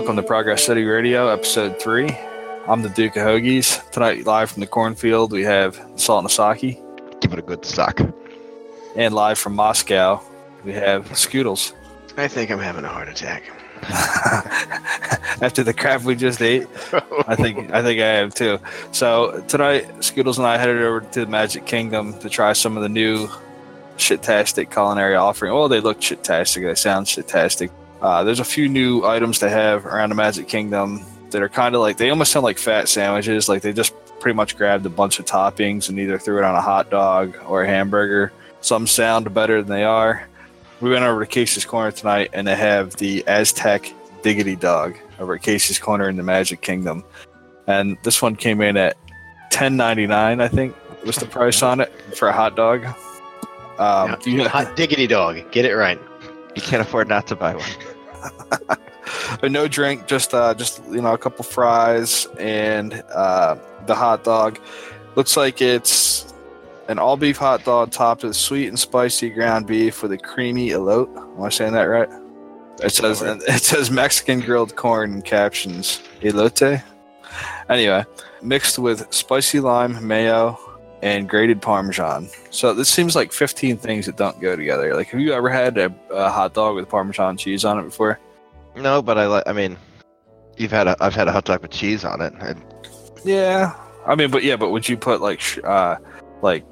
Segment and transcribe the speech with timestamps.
[0.00, 2.08] Welcome to Progress City Radio, episode three.
[2.66, 3.90] I'm the Duke of Hoagies.
[3.90, 6.80] Tonight, live from the cornfield, we have Salt Nasaki.
[7.20, 8.00] Give it a good suck.
[8.96, 10.22] And live from Moscow,
[10.64, 11.74] we have Scoodles.
[12.16, 13.42] I think I'm having a heart attack.
[15.42, 16.66] After the crap we just ate,
[17.28, 18.58] I think I think I have too.
[18.92, 22.82] So tonight, Scoodles and I headed over to the Magic Kingdom to try some of
[22.82, 23.28] the new
[23.98, 25.52] shit-tastic culinary offering.
[25.52, 26.62] Well, they look shit-tastic.
[26.62, 27.70] They sound shit-tastic.
[28.02, 31.74] Uh, there's a few new items they have around the Magic Kingdom that are kind
[31.74, 33.48] of like they almost sound like fat sandwiches.
[33.48, 36.54] Like they just pretty much grabbed a bunch of toppings and either threw it on
[36.54, 38.32] a hot dog or a hamburger.
[38.60, 40.28] Some sound better than they are.
[40.80, 45.34] We went over to Casey's Corner tonight, and they have the Aztec Diggity Dog over
[45.34, 47.04] at Casey's Corner in the Magic Kingdom,
[47.66, 48.96] and this one came in at
[49.50, 50.40] ten ninety nine.
[50.40, 50.74] I think
[51.04, 52.86] was the price on it for a hot dog.
[53.78, 55.50] Um, you know, hot diggity dog.
[55.52, 55.98] Get it right.
[56.54, 57.68] You can't afford not to buy one.
[59.40, 64.24] But no drink, just uh, just you know a couple fries and uh, the hot
[64.24, 64.58] dog.
[65.16, 66.32] Looks like it's
[66.88, 70.70] an all beef hot dog topped with sweet and spicy ground beef with a creamy
[70.70, 71.16] elote.
[71.16, 72.08] Am I saying that right?
[72.82, 76.82] It says it says Mexican grilled corn captions elote.
[77.68, 78.04] Anyway,
[78.42, 80.58] mixed with spicy lime, mayo,
[81.02, 82.28] and grated parmesan.
[82.50, 84.94] So this seems like 15 things that don't go together.
[84.94, 88.18] Like, have you ever had a, a hot dog with parmesan cheese on it before?
[88.76, 89.44] No, but I like.
[89.46, 89.76] I mean,
[90.56, 90.96] you've had a.
[91.00, 92.32] I've had a hot dog with cheese on it.
[92.40, 92.62] And...
[93.24, 93.74] Yeah,
[94.06, 95.96] I mean, but yeah, but would you put like, uh,
[96.42, 96.64] like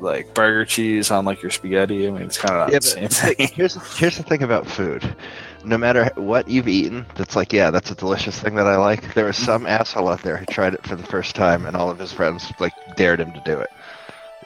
[0.00, 2.06] like burger cheese on like your spaghetti.
[2.06, 3.48] I mean, it's kind of yeah, the same thing.
[3.54, 5.16] Here's here's the thing about food.
[5.64, 9.14] No matter what you've eaten, that's like, yeah, that's a delicious thing that I like.
[9.14, 11.90] There was some asshole out there who tried it for the first time, and all
[11.90, 13.70] of his friends like dared him to do it.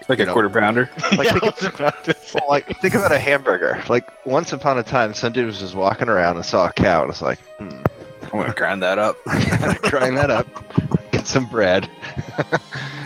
[0.08, 0.32] Like you a know?
[0.32, 0.90] quarter pounder.
[1.16, 1.78] Like, yeah, think,
[2.34, 3.82] well, like think about a hamburger.
[3.88, 7.00] Like once upon a time, some dude was just walking around and saw a cow,
[7.00, 7.82] and was like, hmm,
[8.22, 9.16] I'm gonna grind that up.
[9.82, 10.46] grind that up.
[11.10, 11.88] Get some bread.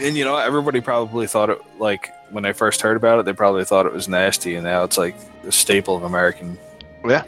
[0.03, 3.32] and you know, everybody probably thought it like when they first heard about it, they
[3.32, 6.59] probably thought it was nasty, and now it's like the staple of American.
[7.06, 7.25] Yeah,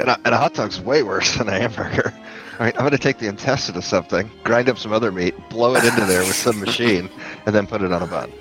[0.00, 2.12] and a, and a hot dog's way worse than a hamburger.
[2.58, 5.34] I mean, I'm going to take the intestine of something, grind up some other meat,
[5.48, 7.08] blow it into there with some machine,
[7.46, 8.32] and then put it on a bun.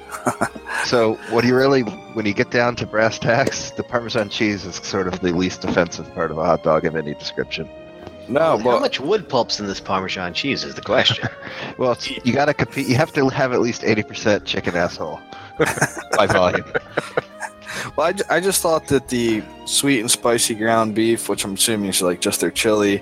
[0.86, 4.66] so, what do you really, when you get down to brass tacks, the Parmesan cheese
[4.66, 7.70] is sort of the least offensive part of a hot dog of any description.
[8.28, 11.30] No, well, how much wood pulps in this Parmesan cheese is the question.
[11.78, 12.88] well, you got to compete.
[12.88, 15.22] You have to have at least eighty percent chicken asshole
[16.18, 16.66] by volume.
[17.96, 21.90] well, I, I just thought that the sweet and spicy ground beef, which I'm assuming
[21.90, 23.02] is like just their chili,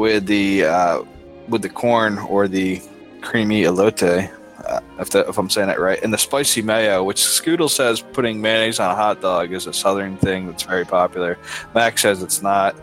[0.00, 1.02] with the uh,
[1.48, 2.80] with the corn or the
[3.20, 4.32] creamy elote,
[4.66, 8.00] uh, if, the, if I'm saying that right, and the spicy mayo, which Scoodle says
[8.00, 11.38] putting mayonnaise on a hot dog is a southern thing that's very popular.
[11.74, 12.74] Max says it's not.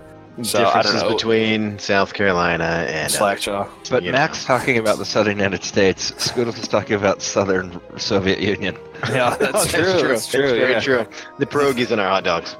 [0.43, 3.67] So differences between South Carolina and Slackjaw.
[3.89, 8.77] But Max talking about the southern United States, Scoodles is talking about southern Soviet Union.
[9.09, 9.99] Yeah, that's, oh, that's true.
[9.99, 10.07] true.
[10.09, 10.49] That's true.
[10.49, 10.79] very yeah.
[10.79, 11.07] true.
[11.37, 12.55] The pierogies and our hot dogs.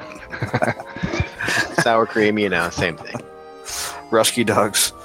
[1.82, 3.16] Sour cream, you know, same thing.
[4.10, 4.94] Rusky dogs.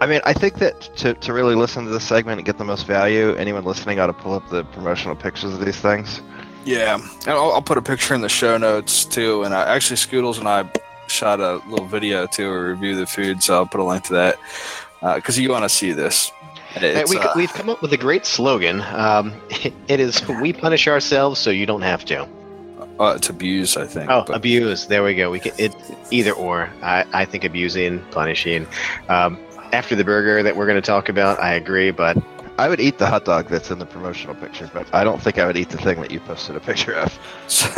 [0.00, 2.64] I mean, I think that to, to really listen to this segment and get the
[2.64, 6.20] most value, anyone listening ought to pull up the promotional pictures of these things.
[6.64, 9.42] Yeah, I'll, I'll, put a picture in the show notes too.
[9.44, 10.70] And I, actually, Scoodles and I
[11.08, 14.14] shot a little video too to review the food, so I'll put a link to
[14.14, 14.38] that
[15.16, 16.32] because uh, you want to see this.
[16.80, 18.80] we, uh, we've come up with a great slogan.
[18.80, 22.26] Um, it, it is "We punish ourselves, so you don't have to."
[23.00, 24.10] Uh, it's abuse, I think.
[24.10, 24.36] Oh, but.
[24.36, 24.86] abuse.
[24.86, 25.30] There we go.
[25.30, 25.74] We can it
[26.10, 26.70] either or.
[26.82, 28.66] I, I think abusing, punishing.
[29.08, 29.38] Um,
[29.72, 32.16] after the burger that we're going to talk about, I agree, but
[32.56, 35.38] I would eat the hot dog that's in the promotional picture, but I don't think
[35.38, 37.18] I would eat the thing that you posted a picture of.
[37.46, 37.68] So,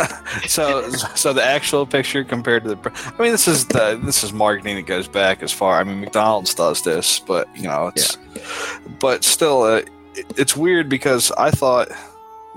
[0.47, 4.33] so, so the actual picture compared to the, I mean, this is the this is
[4.33, 5.81] marketing that goes back as far.
[5.81, 8.78] I mean, McDonald's does this, but you know, it's, yeah.
[9.00, 9.83] but still, uh,
[10.15, 11.89] it, it's weird because I thought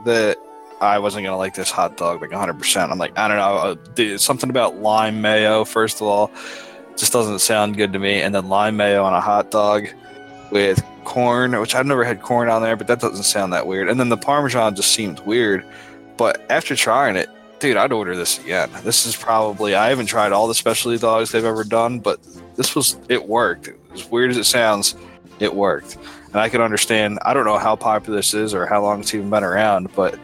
[0.03, 0.37] that
[0.81, 2.53] I wasn't gonna like this hot dog like 100.
[2.57, 5.65] percent I'm like, I don't know, uh, something about lime mayo.
[5.65, 6.31] First of all,
[6.95, 9.87] just doesn't sound good to me, and then lime mayo on a hot dog
[10.51, 13.89] with corn, which I've never had corn on there, but that doesn't sound that weird.
[13.89, 15.65] And then the Parmesan just seemed weird.
[16.17, 17.29] But after trying it,
[17.59, 18.69] dude, I'd order this again.
[18.83, 22.19] This is probably, I haven't tried all the specialty dogs they've ever done, but
[22.55, 23.69] this was, it worked.
[23.93, 24.95] As weird as it sounds,
[25.39, 25.97] it worked.
[26.27, 29.13] And I can understand, I don't know how popular this is or how long it's
[29.13, 30.19] even been around, but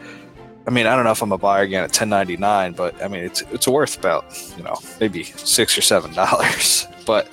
[0.66, 3.22] I mean, I don't know if I'm a buyer again at 10.99, but I mean,
[3.24, 4.24] it's it's worth about
[4.56, 6.86] you know maybe six or seven dollars.
[7.06, 7.28] But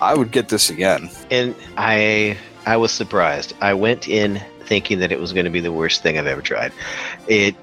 [0.00, 1.08] I would get this again.
[1.30, 2.36] And I
[2.66, 3.54] I was surprised.
[3.60, 6.42] I went in thinking that it was going to be the worst thing I've ever
[6.42, 6.72] tried.
[7.28, 7.54] It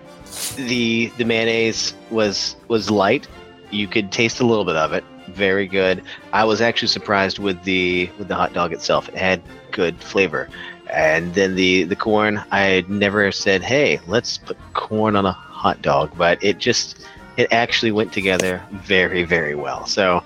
[0.55, 3.27] the the mayonnaise was was light.
[3.71, 5.03] You could taste a little bit of it.
[5.27, 6.03] very good.
[6.31, 9.09] I was actually surprised with the with the hot dog itself.
[9.09, 9.41] It had
[9.71, 10.49] good flavor.
[10.93, 15.31] And then the the corn, I had never said, "Hey, let's put corn on a
[15.31, 17.05] hot dog," but it just
[17.37, 19.85] it actually went together very very well.
[19.87, 20.23] So,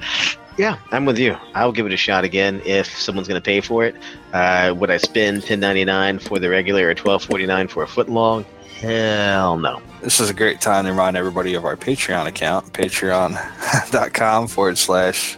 [0.57, 1.37] yeah, I'm with you.
[1.55, 3.95] I'll give it a shot again if someone's going to pay for it.
[4.33, 8.43] Uh, would I spend 10.99 for the regular or 12.49 for a foot long?
[8.79, 9.81] Hell no.
[10.01, 15.37] This is a great time to remind everybody of our Patreon account, patreon.com forward slash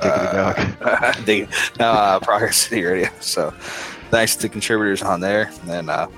[0.00, 0.72] uh,
[1.80, 3.08] no, uh, Progress City Radio.
[3.20, 3.54] So
[4.10, 5.50] thanks to the contributors on there.
[5.68, 6.08] And uh,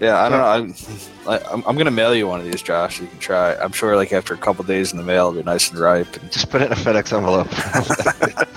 [0.00, 1.30] yeah, I don't know.
[1.30, 3.00] I, I'm, I'm going to mail you one of these, Josh.
[3.00, 3.54] You can try.
[3.56, 6.20] I'm sure like after a couple days in the mail, it'll be nice and ripe
[6.20, 7.50] and, Just put it in a FedEx envelope.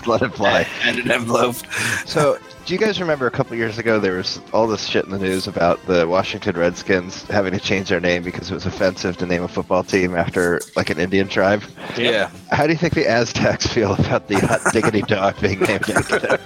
[0.07, 0.67] Let it fly.
[0.83, 1.55] and an envelope.
[2.05, 5.11] So, do you guys remember a couple years ago there was all this shit in
[5.11, 9.17] the news about the Washington Redskins having to change their name because it was offensive
[9.17, 11.63] to name a football team after like an Indian tribe?
[11.97, 12.29] Yeah.
[12.51, 16.19] How do you think the Aztecs feel about the hot diggity dog being named after
[16.19, 16.37] them?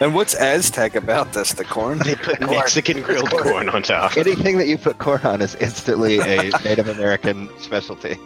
[0.00, 1.52] And what's Aztec about this?
[1.52, 1.98] The corn?
[1.98, 4.16] They put Mexican grilled corn on top.
[4.16, 8.16] Anything that you put corn on is instantly a Native American specialty.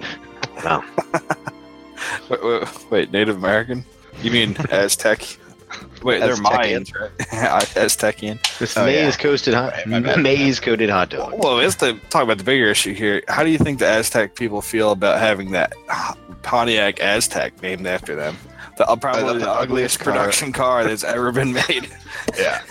[0.65, 0.85] Wow.
[2.29, 3.85] Wait, wait, wait, Native American?
[4.23, 5.39] You mean Aztec?
[6.03, 6.87] Wait, they're Aztecian.
[6.91, 7.11] Mayans, right?
[7.77, 8.59] Aztecian.
[8.59, 9.23] This Oh, maize yeah.
[9.23, 11.35] coated hot Right, my maize coated hot dog.
[11.37, 13.23] Well, let's the, talk about the bigger issue here.
[13.29, 15.73] How do you think the Aztec people feel about having that
[16.43, 18.37] Pontiac Aztek named after them?
[18.81, 21.91] The, uh, probably the the, ugliest ugliest production car that's ever been made.
[22.39, 22.63] Yeah.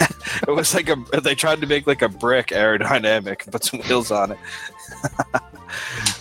[0.48, 3.80] it was like a they tried to make like a brick aerodynamic, and put some
[3.80, 4.38] wheels on it.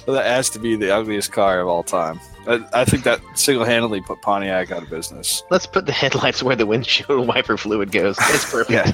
[0.06, 2.20] well, that has to be the ugliest car of all time.
[2.46, 5.44] I, I think that single-handedly put Pontiac out of business.
[5.50, 8.18] Let's put the headlights where the windshield wiper fluid goes.
[8.20, 8.70] It's perfect.
[8.70, 8.92] Yeah.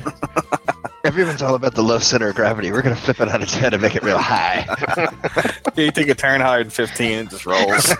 [1.03, 2.71] Everyone's all about the low center of gravity.
[2.71, 4.67] We're going to flip it on its head and make it real high.
[5.75, 7.95] you take a turn higher than 15, it just rolls.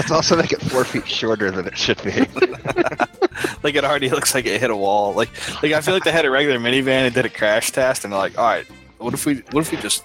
[0.00, 2.12] Let's also make it four feet shorter than it should be.
[3.62, 5.12] like it already looks like it hit a wall.
[5.12, 5.28] Like
[5.62, 8.12] like I feel like they had a regular minivan and did a crash test, and
[8.14, 8.64] they're like, all right,
[8.96, 10.02] what if we what if we just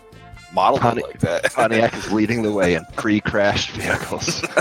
[0.53, 1.45] modeled Ponti- it like that?
[1.53, 4.41] Pontiac is leading the way in pre-crashed vehicles.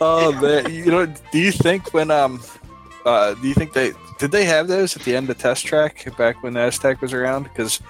[0.00, 2.40] oh man, you know, do you think when um,
[3.04, 6.06] uh, do you think they did they have those at the end of test track
[6.16, 7.42] back when Aztek was around?
[7.42, 7.80] Because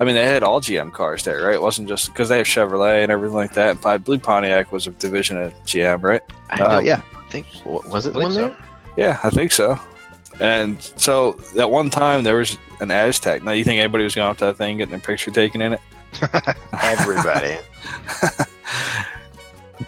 [0.00, 1.54] I mean, they had all GM cars there, right?
[1.54, 3.76] It wasn't just because they have Chevrolet and everything like that.
[3.76, 6.20] And I believe Pontiac was a division of GM, right?
[6.50, 7.00] I Uh, don't yeah.
[7.30, 8.66] think was it the one think there?
[8.96, 9.78] Yeah, I think so.
[10.40, 13.42] And so at one time there was an Aztek.
[13.44, 15.74] Now you think anybody was going off to that thing getting their picture taken in
[15.74, 15.80] it?
[16.82, 17.56] Everybody.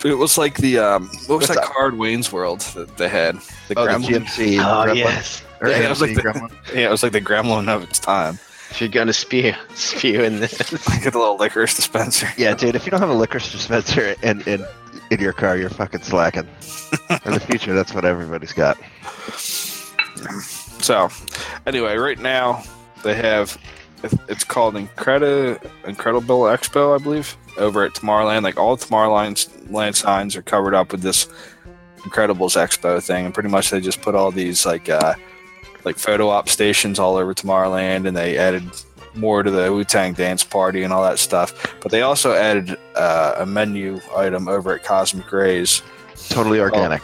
[0.04, 1.64] It was like the um, what was What's that up?
[1.72, 3.36] card Wayne's World that they had?
[3.68, 4.58] The Oh, the GMC.
[4.58, 4.96] oh Gremlin?
[4.96, 5.42] yes.
[5.60, 6.50] Or Yeah, it was like the- Gremlin.
[6.74, 8.38] Yeah, it was like the Gremlin of its time.
[8.70, 10.56] If you're gonna spew, spew in this.
[11.02, 12.28] Get a little licorice dispenser.
[12.36, 14.64] Yeah, dude, if you don't have a liquor dispenser in, in,
[15.10, 16.48] in your car, you're fucking slacking.
[17.24, 18.78] In the future, that's what everybody's got.
[20.82, 21.08] So,
[21.66, 22.62] anyway, right now
[23.02, 23.58] they have
[24.28, 28.42] it's called Incredi Incredible Expo, I believe, over at Tomorrowland.
[28.42, 31.26] Like all Tomorrowland land signs are covered up with this
[31.98, 35.14] Incredibles Expo thing, and pretty much they just put all these like uh,
[35.86, 38.64] like photo op stations all over Tomorrowland, and they added
[39.14, 41.74] more to the Wu Tang dance party and all that stuff.
[41.80, 45.80] But they also added uh, a menu item over at Cosmic Rays.
[46.28, 47.02] Totally organic.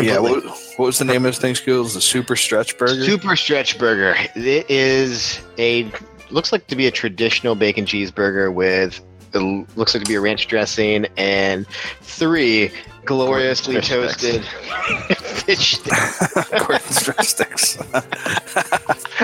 [0.00, 1.54] Yeah, what, what was the name of this thing?
[1.54, 3.04] Schools the Super Stretch Burger.
[3.04, 4.14] Super stretch burger.
[4.34, 5.90] It is a
[6.30, 9.02] looks like to be a traditional bacon cheeseburger with
[9.32, 9.38] it
[9.76, 11.66] looks like to be a ranch dressing and
[12.00, 12.70] three
[13.04, 14.44] gloriously Fish toasted
[15.16, 16.34] fish sticks.
[16.50, 17.76] Gordon stretch sticks.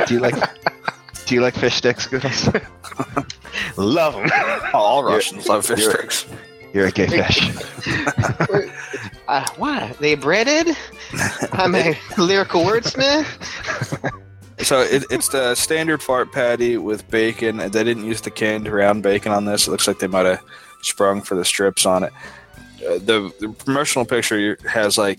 [0.07, 0.35] Do you like
[1.27, 2.53] Do you like fish sticks, Scoodles?
[3.77, 4.31] Love them.
[4.75, 6.27] All You're- Russians love fish you're- sticks.
[6.73, 7.51] You're a gay fish.
[9.29, 9.93] Uh, why?
[9.99, 10.77] They breaded?
[11.53, 13.27] I'm a lyrical wordsmith.
[14.65, 17.57] So it, it's the standard fart patty with bacon.
[17.57, 19.67] They didn't use the canned round bacon on this.
[19.67, 20.41] It looks like they might have
[20.81, 22.13] sprung for the strips on it.
[22.79, 25.19] The, the promotional picture has like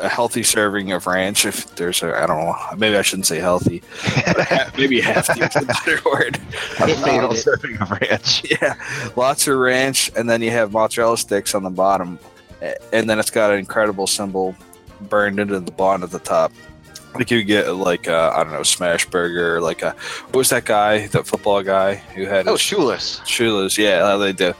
[0.00, 1.44] a healthy serving of ranch.
[1.44, 3.82] If there's a, I don't know, maybe I shouldn't say healthy,
[4.76, 6.36] maybe hefty is a better word.
[6.80, 8.42] A fatal um, serving of ranch.
[8.50, 8.74] Yeah,
[9.16, 12.18] lots of ranch, and then you have mozzarella sticks on the bottom,
[12.92, 14.54] and then it's got an incredible symbol
[15.02, 16.52] burned into the bond at the top.
[17.14, 19.90] Like you get like a, I don't know smash burger, like a
[20.26, 23.20] what was that guy, that football guy who had Oh, shoeless.
[23.26, 23.76] Shula's?
[23.76, 24.54] Yeah, they do.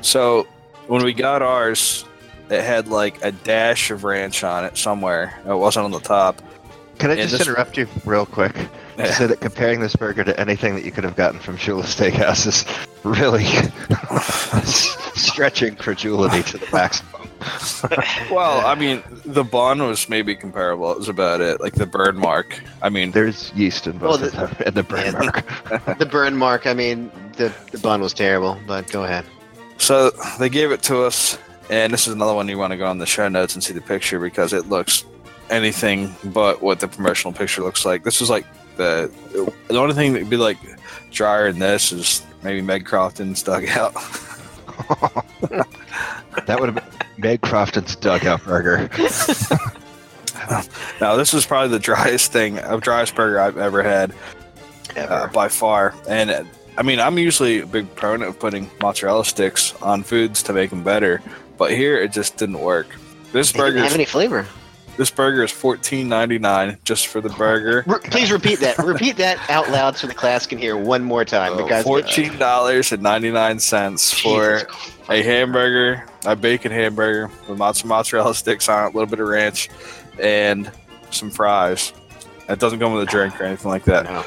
[0.00, 0.46] So
[0.92, 2.04] when we got ours,
[2.50, 5.32] it had like a dash of ranch on it somewhere.
[5.48, 6.42] It wasn't on the top.
[6.98, 8.54] Can I Yeah, just this- interrupt you real quick?
[8.98, 9.10] Yeah.
[9.14, 12.66] So that comparing this burger to anything that you could have gotten from Shula Steakhouses,
[13.04, 13.46] really
[15.16, 17.08] stretching credulity to the maximum.
[18.30, 20.92] Well, I mean, the bun was maybe comparable.
[20.92, 21.60] It was about it.
[21.60, 22.62] Like the burn mark.
[22.82, 25.10] I mean, There's yeast in both Well, of them, and the burn yeah.
[25.12, 25.98] mark.
[25.98, 26.66] the burn mark.
[26.68, 29.24] I mean, the the bun was terrible, but go ahead.
[29.82, 31.36] So they gave it to us,
[31.68, 33.74] and this is another one you want to go on the show notes and see
[33.74, 35.04] the picture because it looks
[35.50, 38.04] anything but what the promotional picture looks like.
[38.04, 38.46] This is like
[38.76, 39.12] the
[39.68, 40.58] the only thing that'd be like
[41.10, 43.92] drier than this is maybe Meg Crofton's dugout.
[46.46, 46.84] that would have been
[47.18, 48.88] Meg Crofton's dugout burger.
[51.00, 54.14] now this is probably the driest thing, uh, driest burger I've ever had.
[54.96, 55.94] uh, by far.
[56.08, 56.30] And
[56.76, 60.70] I mean, I'm usually a big proponent of putting mozzarella sticks on foods to make
[60.70, 61.20] them better,
[61.58, 62.86] but here it just didn't work.
[63.32, 64.46] This burger, have any flavor.
[64.96, 67.82] this burger is fourteen ninety nine just for the burger.
[67.86, 68.78] Re- please repeat that.
[68.78, 71.56] repeat that out loud so the class can hear one more time.
[71.56, 74.62] The oh, guys- Fourteen dollars and ninety nine cents for
[75.08, 79.20] a hamburger, a bacon hamburger with lots of mozzarella sticks on it, a little bit
[79.20, 79.68] of ranch,
[80.18, 80.70] and
[81.10, 81.92] some fries.
[82.48, 84.04] It doesn't come with a drink or anything like that.
[84.04, 84.24] No.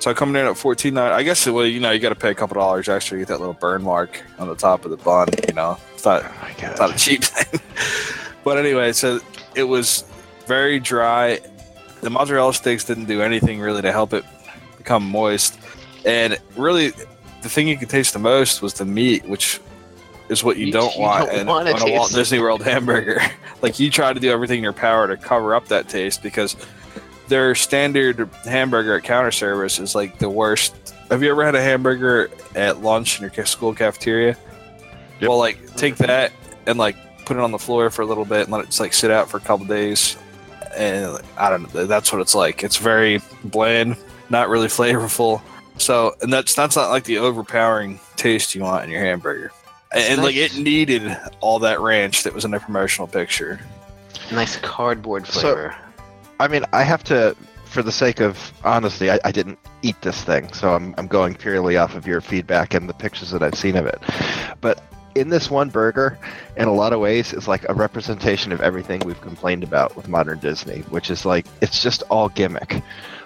[0.00, 2.30] So coming in at fourteen nine, I guess well, you know, you got to pay
[2.30, 4.96] a couple dollars extra to get that little burn mark on the top of the
[4.96, 5.28] bun.
[5.48, 7.60] You know, it's not Oh it's not a cheap thing.
[8.44, 9.20] but anyway, so
[9.54, 10.04] it was
[10.46, 11.40] very dry.
[12.00, 14.24] The mozzarella sticks didn't do anything really to help it
[14.76, 15.58] become moist,
[16.04, 16.90] and really,
[17.42, 19.60] the thing you could taste the most was the meat, which
[20.28, 23.20] is what you, You- don't you want don't in, on a Walt Disney World hamburger.
[23.62, 26.54] like you try to do everything in your power to cover up that taste because
[27.28, 30.94] their standard hamburger at counter service is like the worst.
[31.10, 34.36] Have you ever had a hamburger at lunch in your school cafeteria?
[35.20, 35.28] Yep.
[35.28, 36.32] Well, like take that
[36.66, 38.80] and like put it on the floor for a little bit and let it just
[38.80, 40.16] like sit out for a couple days.
[40.76, 41.86] And like, I don't know.
[41.86, 42.62] That's what it's like.
[42.62, 43.96] It's very bland,
[44.30, 45.40] not really flavorful.
[45.78, 49.52] So, and that's that's not like the overpowering taste you want in your hamburger.
[49.92, 53.60] And, and, like it needed all that ranch that was in the promotional picture.
[54.30, 55.76] Nice cardboard So- flavor.
[56.40, 60.22] I mean, I have to, for the sake of honesty, I, I didn't eat this
[60.22, 63.56] thing, so I'm, I'm going purely off of your feedback and the pictures that I've
[63.56, 64.00] seen of it.
[64.60, 64.82] But
[65.14, 66.18] in this one burger,
[66.56, 70.06] in a lot of ways, is like a representation of everything we've complained about with
[70.08, 72.82] modern Disney, which is like it's just all gimmick.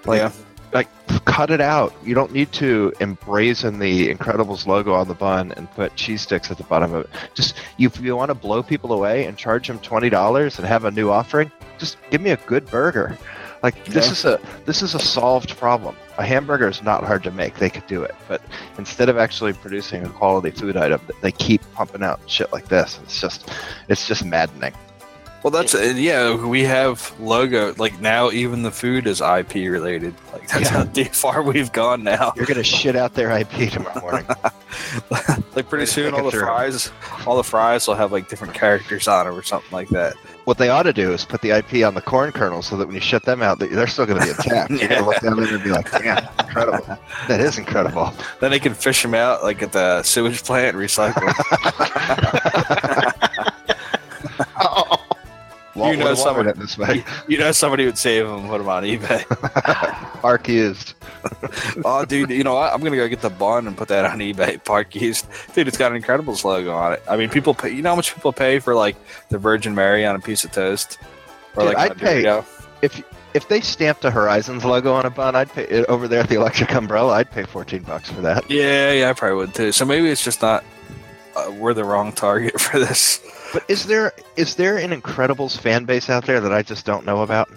[0.06, 0.32] Like, Yeah.
[0.72, 0.88] like
[1.26, 1.94] cut it out.
[2.02, 6.50] You don't need to embrazen the Incredibles logo on the bun and put cheese sticks
[6.50, 7.10] at the bottom of it.
[7.34, 10.66] Just you, if you want to blow people away and charge them twenty dollars and
[10.66, 11.52] have a new offering,
[11.82, 13.18] just give me a good burger.
[13.62, 15.96] Like this is a this is a solved problem.
[16.18, 17.56] A hamburger is not hard to make.
[17.56, 18.40] They could do it, but
[18.78, 22.98] instead of actually producing a quality food item, they keep pumping out shit like this.
[23.02, 23.50] It's just
[23.88, 24.74] it's just maddening.
[25.42, 26.36] Well, that's uh, yeah.
[26.36, 28.30] We have logo like now.
[28.30, 30.14] Even the food is IP related.
[30.32, 30.84] Like that's Yeah.
[30.84, 32.32] how far we've gone now.
[32.36, 34.26] You're gonna shit out their IP tomorrow morning.
[35.56, 36.40] like pretty soon, all the through.
[36.42, 36.90] fries,
[37.26, 40.14] all the fries will have like different characters on them or something like that.
[40.44, 42.86] What they ought to do is put the IP on the corn kernels so that
[42.86, 44.70] when you shut them out, they- they're still going to be intact.
[44.70, 46.98] You're going to look down there and be like, "Damn, incredible!
[47.28, 50.84] That is incredible." Then they can fish them out like at the sewage plant and
[50.84, 51.22] recycle.
[51.22, 53.12] 'em.
[55.74, 57.02] Walt know would've someone- wanted it this way.
[57.28, 59.24] you know, somebody would save them and put them on eBay.
[60.20, 60.94] Park used.
[61.84, 62.72] oh, dude, you know what?
[62.72, 64.62] I'm gonna go get the bun and put that on eBay.
[64.64, 65.68] Park East, dude.
[65.68, 67.02] It's got an Incredibles logo on it.
[67.08, 67.70] I mean, people pay.
[67.70, 68.96] You know how much people pay for like
[69.28, 70.98] the Virgin Mary on a piece of toast,
[71.56, 72.44] or Dude, like I'd pay- Dorito?
[72.82, 73.02] If
[73.34, 76.28] if they stamped a Horizons logo on a bun, I'd pay it over there at
[76.28, 77.14] the Electric Umbrella.
[77.14, 78.50] I'd pay fourteen bucks for that.
[78.50, 79.72] Yeah, yeah, I probably would too.
[79.72, 80.64] So maybe it's just not.
[81.34, 83.20] Uh, we're the wrong target for this.
[83.52, 87.06] But is there is there an Incredibles fan base out there that I just don't
[87.06, 87.50] know about?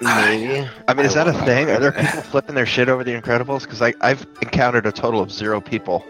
[0.00, 0.68] Maybe.
[0.88, 1.70] I mean, is I that a thing?
[1.70, 3.62] Are there people flipping their shit over the Incredibles?
[3.62, 6.04] Because I've encountered a total of zero people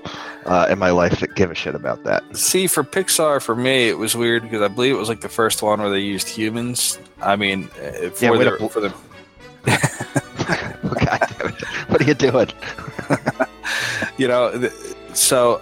[0.46, 2.22] uh, in my life that give a shit about that.
[2.36, 5.28] See, for Pixar, for me, it was weird because I believe it was like the
[5.28, 6.98] first one where they used humans.
[7.20, 8.94] I mean, uh, for Yeah, way to the bl- for the
[11.04, 11.62] God damn it.
[11.88, 12.48] What are you doing?
[14.18, 14.72] you know, th-
[15.14, 15.60] so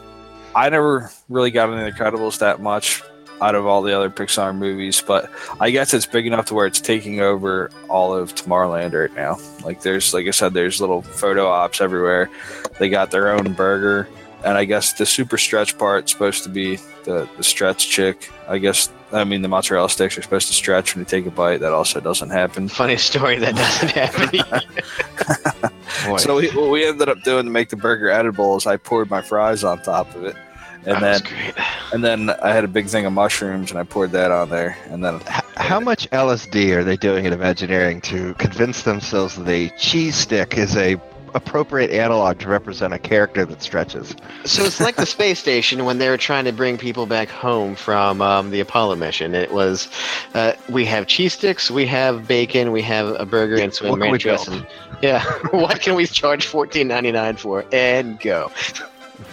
[0.55, 3.03] I never really got into the Incredibles that much
[3.43, 5.31] out of all the other Pixar movies, but
[5.61, 9.39] I guess it's big enough to where it's taking over all of Tomorrowland right now.
[9.65, 12.31] Like there's, like I said, there's little photo ops everywhere.
[12.79, 14.09] They got their own burger,
[14.45, 18.31] and I guess the super stretch part's supposed to be the the stretch chick.
[18.49, 21.31] I guess I mean the mozzarella sticks are supposed to stretch when you take a
[21.31, 21.61] bite.
[21.61, 22.69] That also doesn't happen.
[22.69, 25.71] Funny story that doesn't happen.
[26.19, 29.09] So we, what we ended up doing to make the burger edible is I poured
[29.09, 30.37] my fries on top of it,
[30.85, 31.65] and that then.
[31.93, 34.77] And then I had a big thing of mushrooms and I poured that on there,
[34.91, 39.49] and then H- how much LSD are they doing at Imagineering to convince themselves that
[39.49, 41.01] a cheese stick is a
[41.35, 44.15] appropriate analog to represent a character that stretches.
[44.45, 47.75] So it's like the space station when they were trying to bring people back home
[47.75, 49.35] from um, the Apollo mission.
[49.35, 49.89] It was,
[50.35, 53.97] uh, we have cheese sticks, we have bacon, we have a burger, and some What
[53.97, 54.67] can we ranch dressing.
[55.01, 57.65] Yeah, what can we charge fourteen ninety nine for?
[57.73, 58.53] And go.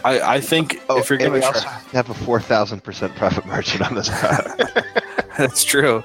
[0.03, 2.83] I, I think oh, if you're Oh, we gonna also try, have a four thousand
[2.83, 4.63] percent profit margin on this product.
[5.37, 6.03] that's true.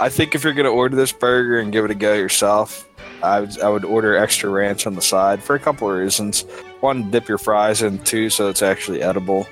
[0.00, 2.88] I think if you're gonna order this burger and give it a go yourself,
[3.22, 6.42] I would I would order extra ranch on the side for a couple of reasons.
[6.80, 7.98] One, dip your fries in.
[8.00, 9.46] Two, so it's actually edible.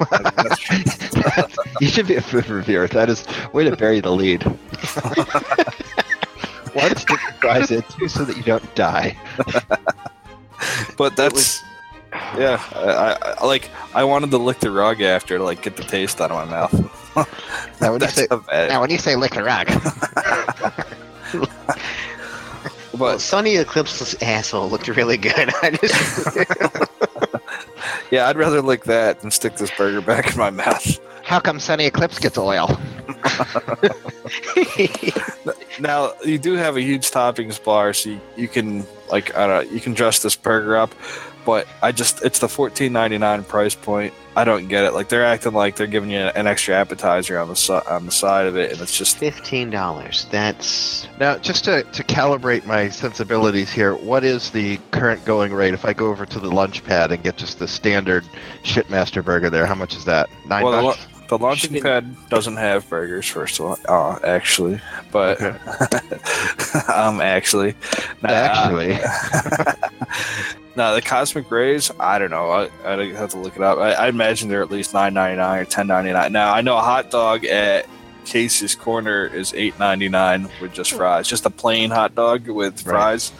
[1.80, 2.86] you should be a food reviewer.
[2.88, 4.42] That is way to bury the lead.
[6.72, 7.82] One, stick your fries in.
[7.82, 9.16] Two, so that you don't die.
[10.96, 11.62] But that's
[12.12, 12.62] yeah.
[12.74, 13.70] I, I, like.
[13.94, 16.50] I wanted to lick the rug after to like get the taste out of my
[16.50, 16.96] mouth.
[17.80, 18.68] Now, when you say bad.
[18.68, 19.68] now when you say lick the rug,
[22.92, 25.50] Well, But Sonny Eclipse's asshole looked really good.
[25.62, 26.36] I just,
[28.10, 31.00] yeah, I'd rather lick that than stick this burger back in my mouth.
[31.24, 32.68] how come Sonny Eclipse gets oil?
[35.80, 39.66] Now you do have a huge toppings bar, so you, you can like I don't
[39.66, 40.94] know, you can dress this burger up.
[41.46, 44.12] But I just it's the fourteen ninety nine price point.
[44.36, 44.92] I don't get it.
[44.92, 48.12] Like they're acting like they're giving you an extra appetizer on the si- on the
[48.12, 50.26] side of it, and it's just Fifteen dollars.
[50.30, 55.74] That's Now, just to, to calibrate my sensibilities here, what is the current going rate
[55.74, 58.24] if I go over to the lunch pad and get just the standard
[58.62, 59.66] Shitmaster burger there?
[59.66, 60.28] How much is that?
[60.46, 61.06] Nine well, bucks?
[61.30, 63.26] The launching Should be- pad doesn't have burgers.
[63.26, 65.40] First of all, uh, actually, but
[66.88, 67.74] um, actually,
[68.22, 68.98] Nah, Actually,
[70.76, 71.90] No, the Cosmic Rays.
[71.98, 72.50] I don't know.
[72.50, 73.78] I I have to look it up.
[73.78, 76.32] I, I imagine they're at least nine ninety nine or ten ninety nine.
[76.32, 77.86] Now I know a hot dog at
[78.24, 82.86] Casey's Corner is eight ninety nine with just fries, just a plain hot dog with
[82.86, 82.92] Right.
[83.20, 83.32] fries.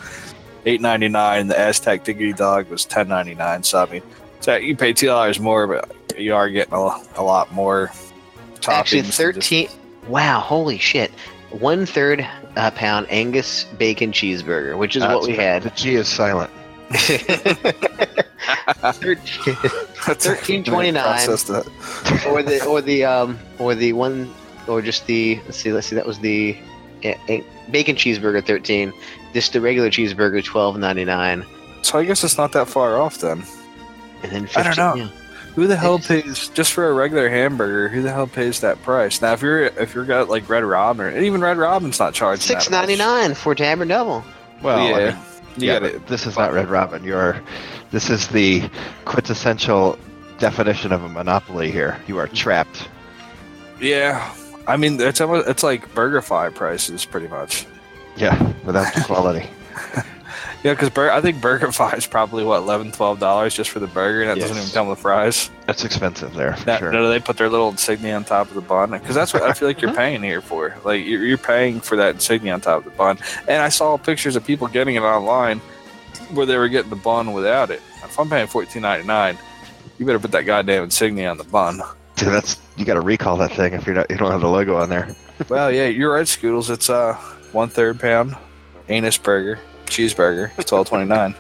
[0.66, 1.46] Eight ninety nine.
[1.46, 3.62] The Aztec Diggity Dog was ten ninety nine.
[3.62, 4.02] So I mean,
[4.40, 6.76] so you pay two dollars more, but you are getting a,
[7.16, 7.90] a lot more.
[8.60, 9.68] Toppings actually and just- thirteen.
[10.08, 11.10] Wow, holy shit!
[11.50, 12.26] One third
[12.56, 15.40] uh, pound Angus bacon cheeseburger, which is what we right.
[15.40, 15.62] had.
[15.64, 16.50] The G is silent.
[18.92, 21.66] Thirteen thirteen twenty nine, Process that.
[22.28, 24.32] or the or the um or the one
[24.66, 26.56] or just the let's see let's see that was the
[27.02, 28.92] eh, bacon cheeseburger thirteen.
[29.32, 31.44] Just the regular cheeseburger twelve ninety nine,
[31.82, 33.44] So I guess it's not that far off then.
[34.22, 35.04] And then 15, I don't know.
[35.04, 35.10] yeah.
[35.56, 37.88] Who the hell pays just for a regular hamburger?
[37.88, 39.20] Who the hell pays that price?
[39.20, 42.40] Now, if you're if you're got like Red Robin, and even Red Robin's not charging
[42.40, 42.80] Six that much.
[42.80, 44.24] ninety nine for tab or double.
[44.62, 45.16] Well, I yeah, mean,
[45.56, 47.02] you yeah, gotta- this is not Red Robin.
[47.02, 47.40] You're,
[47.90, 48.62] this is the
[49.06, 49.98] quintessential
[50.38, 52.00] definition of a monopoly here.
[52.06, 52.88] You are trapped.
[53.80, 54.32] yeah.
[54.68, 57.66] I mean, it's almost, it's like BurgerFi prices, pretty much.
[58.16, 59.48] Yeah, without the quality.
[60.62, 64.20] Yeah, because Bur- I think BurgerFi is probably what 11 dollars just for the burger,
[64.22, 65.50] and that doesn't even come with fries.
[65.66, 66.92] That's expensive there, for That, sure.
[66.92, 69.52] no, they put their little insignia on top of the bun because that's what I
[69.54, 70.76] feel like you're paying here for.
[70.84, 73.18] Like you're, you're paying for that insignia on top of the bun.
[73.48, 75.60] And I saw pictures of people getting it online
[76.34, 77.80] where they were getting the bun without it.
[78.04, 79.38] If I'm paying fourteen ninety nine,
[79.98, 81.80] you better put that goddamn insignia on the bun.
[82.16, 84.48] Dude, that's you got to recall that thing if you're not you don't have the
[84.48, 85.14] logo on there.
[85.48, 86.68] well, yeah, you're right, Scoodles.
[86.68, 87.14] It's uh
[87.52, 88.36] one third pound
[88.88, 89.58] anus burger
[89.90, 91.34] cheeseburger, twelve twenty nine.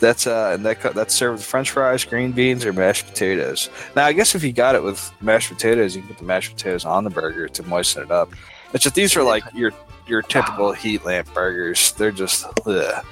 [0.00, 3.70] That's uh, and that that's served with French fries, green beans, or mashed potatoes.
[3.96, 6.52] Now, I guess if you got it with mashed potatoes, you can put the mashed
[6.52, 8.30] potatoes on the burger to moisten it up.
[8.74, 9.72] It's just these are like your
[10.06, 11.92] your typical heat lamp burgers.
[11.92, 13.06] They're just, ugh.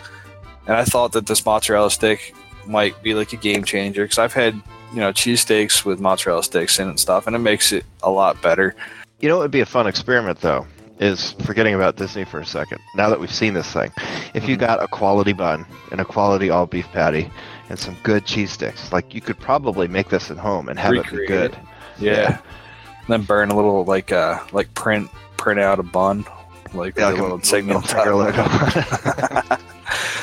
[0.66, 2.34] and I thought that this mozzarella stick
[2.66, 4.54] might be like a game changer because I've had
[4.92, 8.42] you know cheesesteaks with mozzarella sticks in and stuff, and it makes it a lot
[8.42, 8.74] better.
[9.20, 10.66] You know it'd be a fun experiment though
[11.02, 12.78] is forgetting about Disney for a second.
[12.94, 13.90] Now that we've seen this thing,
[14.34, 14.60] if you Mhm.
[14.60, 17.30] got a quality bun and a quality all beef patty
[17.68, 20.92] and some good cheese sticks, like you could probably make this at home and have
[20.94, 21.52] it be good.
[21.52, 21.58] it.
[21.98, 22.26] Yeah.
[22.28, 26.24] And then burn a little like uh like print print out a bun
[26.72, 28.14] like Yeah, like a little signal on entire top.
[28.14, 29.56] logo.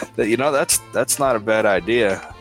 [0.15, 2.33] That- you know that's that's not a bad idea.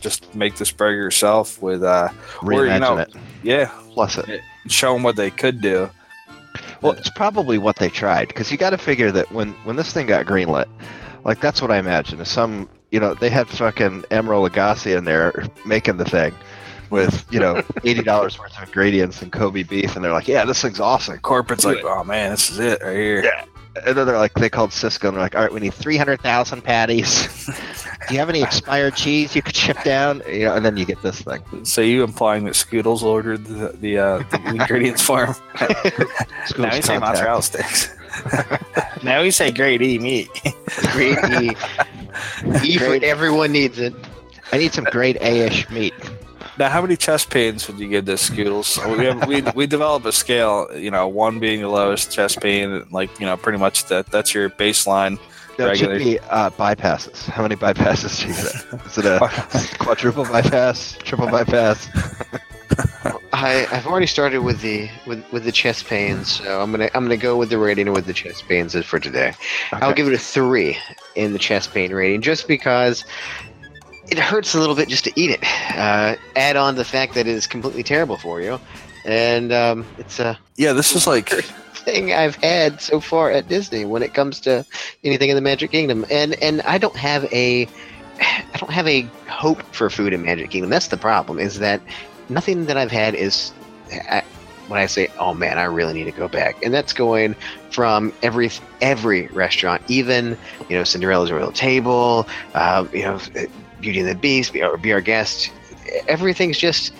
[0.00, 2.08] Just make this burger yourself with uh
[2.42, 3.14] Or, you know- it.
[3.42, 4.40] yeah, Plus it.
[4.66, 5.88] show them what they could do.
[6.84, 9.90] Well, it's probably what they tried because you got to figure that when when this
[9.92, 10.66] thing got greenlit,
[11.24, 12.20] like that's what I imagine.
[12.20, 16.34] Is some you know they had fucking Emeril Lagasse in there making the thing
[16.90, 20.44] with you know eighty dollars worth of ingredients and Kobe beef, and they're like, yeah,
[20.44, 21.18] this thing's awesome.
[21.20, 21.84] Corporate's Do like, it.
[21.86, 23.24] oh man, this is it right here.
[23.24, 23.44] Yeah.
[23.86, 25.96] And then they're like, they called Sysco and they're like, all right, we need three
[25.96, 27.46] hundred thousand patties.
[28.08, 30.22] Do you have any expired cheese you could ship down?
[30.28, 31.42] You know, and then you get this thing.
[31.64, 35.34] So you implying that Scoodles ordered the the, uh, the ingredients for him?
[36.58, 37.94] now you say mozzarella sticks.
[39.02, 40.28] now you say grade E meat.
[40.92, 41.56] Great E.
[42.62, 43.02] Beef, Great.
[43.02, 43.92] everyone needs it.
[44.52, 45.94] I need some grade A-ish meat.
[46.58, 48.78] Now, how many chest pains would you give this Scoodles?
[48.96, 50.68] We have, we we develop a scale.
[50.76, 54.34] You know, one being the lowest chest pain, like you know, pretty much that that's
[54.34, 55.18] your baseline.
[55.58, 57.24] That it should be uh, bypasses.
[57.26, 58.86] How many bypasses do you get?
[58.86, 61.88] Is it a quadruple bypass, triple bypass?
[63.32, 67.04] I, I've already started with the with, with the chest pains, so I'm gonna I'm
[67.04, 69.34] gonna go with the rating with the chest pains for today.
[69.72, 70.78] I'll give it a three
[71.14, 73.04] in the chest pain rating, just because
[74.08, 75.42] it hurts a little bit just to eat it.
[75.76, 78.60] Uh, add on the fact that it is completely terrible for you,
[79.04, 81.28] and um, it's a Yeah, this is like
[81.74, 84.64] thing I've had so far at Disney when it comes to
[85.04, 87.68] anything in the Magic Kingdom, and and I don't have a
[88.20, 90.70] I don't have a hope for food in Magic Kingdom.
[90.70, 91.38] That's the problem.
[91.38, 91.80] Is that
[92.28, 93.52] nothing that I've had is
[93.90, 94.22] I,
[94.68, 97.34] when I say, "Oh man, I really need to go back," and that's going
[97.70, 100.38] from every every restaurant, even
[100.68, 103.18] you know Cinderella's Royal Table, uh, you know
[103.84, 105.52] Beauty and the Beast, Be Our, Be Our Guest.
[106.08, 106.94] Everything's just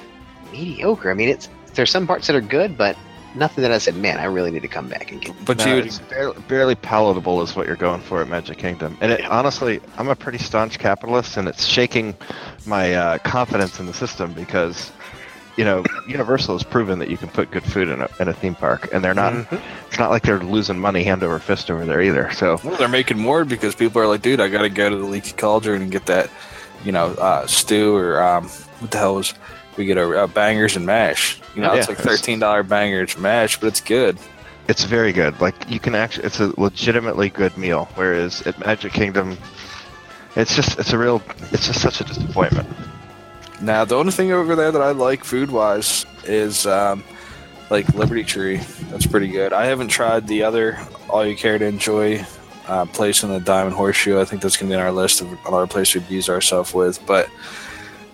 [0.52, 1.10] mediocre.
[1.10, 2.96] I mean, it's there's some parts that are good, but
[3.34, 5.64] nothing that I said, "Man, I really need to come back and get." but No,
[5.76, 8.98] you it's barely, barely palatable is what you're going for at Magic Kingdom.
[9.00, 12.14] And it, honestly, I'm a pretty staunch capitalist, and it's shaking
[12.66, 14.92] my uh, confidence in the system because,
[15.56, 18.34] you know, Universal has proven that you can put good food in a, in a
[18.34, 19.32] theme park, and they're not.
[19.32, 19.60] Mhm.
[19.88, 22.30] It's not like they're losing money hand over fist over there either.
[22.32, 24.96] So well, they're making more because people are like, dude, I got to go to
[24.96, 26.30] the Leaky Cauldron and get that,
[26.84, 28.48] you know, uh, stew or um,
[28.80, 29.34] what the hell was
[29.76, 31.40] we get a uh, bangers and mash.
[31.54, 34.18] You know, it's like thirteen dollar bangers and mash, but it's good.
[34.68, 35.40] it's very good.
[35.40, 37.88] Like you can actually, it's a legitimately good meal.
[37.94, 39.36] Whereas at Magic Kingdom,
[40.36, 42.68] it's just it's a real, it's just such a disappointment.
[43.60, 47.04] Now, the only thing over there that I like food wise is um,
[47.70, 48.56] like Liberty Tree.
[48.90, 49.52] That's pretty good.
[49.52, 52.24] I haven't tried the other All You Care to Enjoy
[52.66, 54.20] uh, place in the Diamond Horseshoe.
[54.20, 56.72] I think that's going to be on our list of another place we'd use ourselves
[56.72, 57.04] with.
[57.06, 57.28] But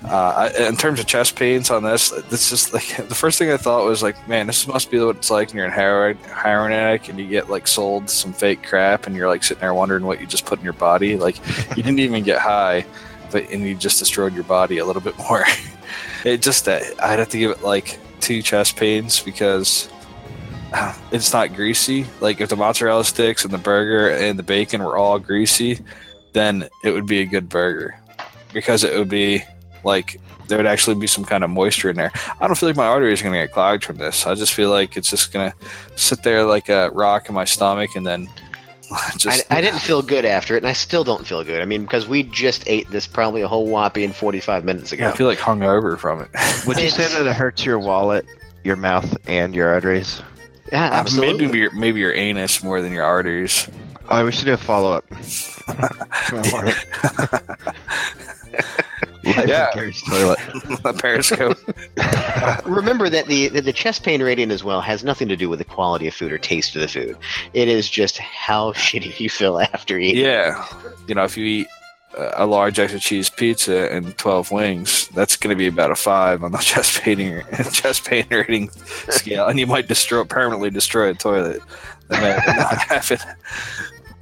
[0.04, 3.50] uh, I, in terms of chest pains on this, this is like the first thing
[3.50, 6.16] I thought was like, man, this must be what it's like when you're in heroin,
[6.18, 9.74] heroin addict and you get like sold some fake crap and you're like sitting there
[9.74, 11.16] wondering what you just put in your body.
[11.16, 11.38] Like
[11.76, 12.84] you didn't even get high
[13.30, 15.44] but and you just destroyed your body a little bit more.
[16.24, 19.88] it just I'd have to give it like two chest pains because
[21.12, 22.06] it's not greasy.
[22.20, 25.80] Like if the mozzarella sticks and the burger and the bacon were all greasy,
[26.32, 27.98] then it would be a good burger
[28.52, 29.42] because it would be
[29.84, 32.12] like there would actually be some kind of moisture in there.
[32.40, 34.26] I don't feel like my arteries are going to get clogged from this.
[34.26, 35.56] I just feel like it's just going to
[35.96, 38.28] sit there like a rock in my stomach and then
[39.16, 41.62] just I, I didn't feel good after it, and I still don't feel good.
[41.62, 45.08] I mean, because we just ate this probably a whole whopping 45 minutes ago.
[45.08, 46.28] I feel like hungover from it.
[46.66, 48.26] Would you say that it hurts your wallet,
[48.64, 50.20] your mouth, and your arteries?
[50.72, 51.46] Yeah, absolutely.
[51.46, 53.68] Maybe your maybe your anus more than your arteries.
[54.08, 55.04] Oh, we should do a follow up.
[59.22, 59.70] Life Yeah.
[59.78, 60.38] in toilet.
[60.84, 61.58] a periscope.
[62.66, 65.58] Remember that the, that the chest pain rating as well has nothing to do with
[65.58, 67.16] the quality of food or taste of the food.
[67.52, 70.24] It is just how shitty you feel after eating.
[70.24, 70.66] yeah,
[71.06, 71.79] you know, if you eat uh,
[72.16, 76.42] a large extra cheese pizza and twelve wings, that's going to be about a five
[76.42, 78.70] on the chest pain chest pain rating
[79.08, 81.62] scale, and you might destroy permanently destroy a toilet.
[82.08, 83.18] That not happen.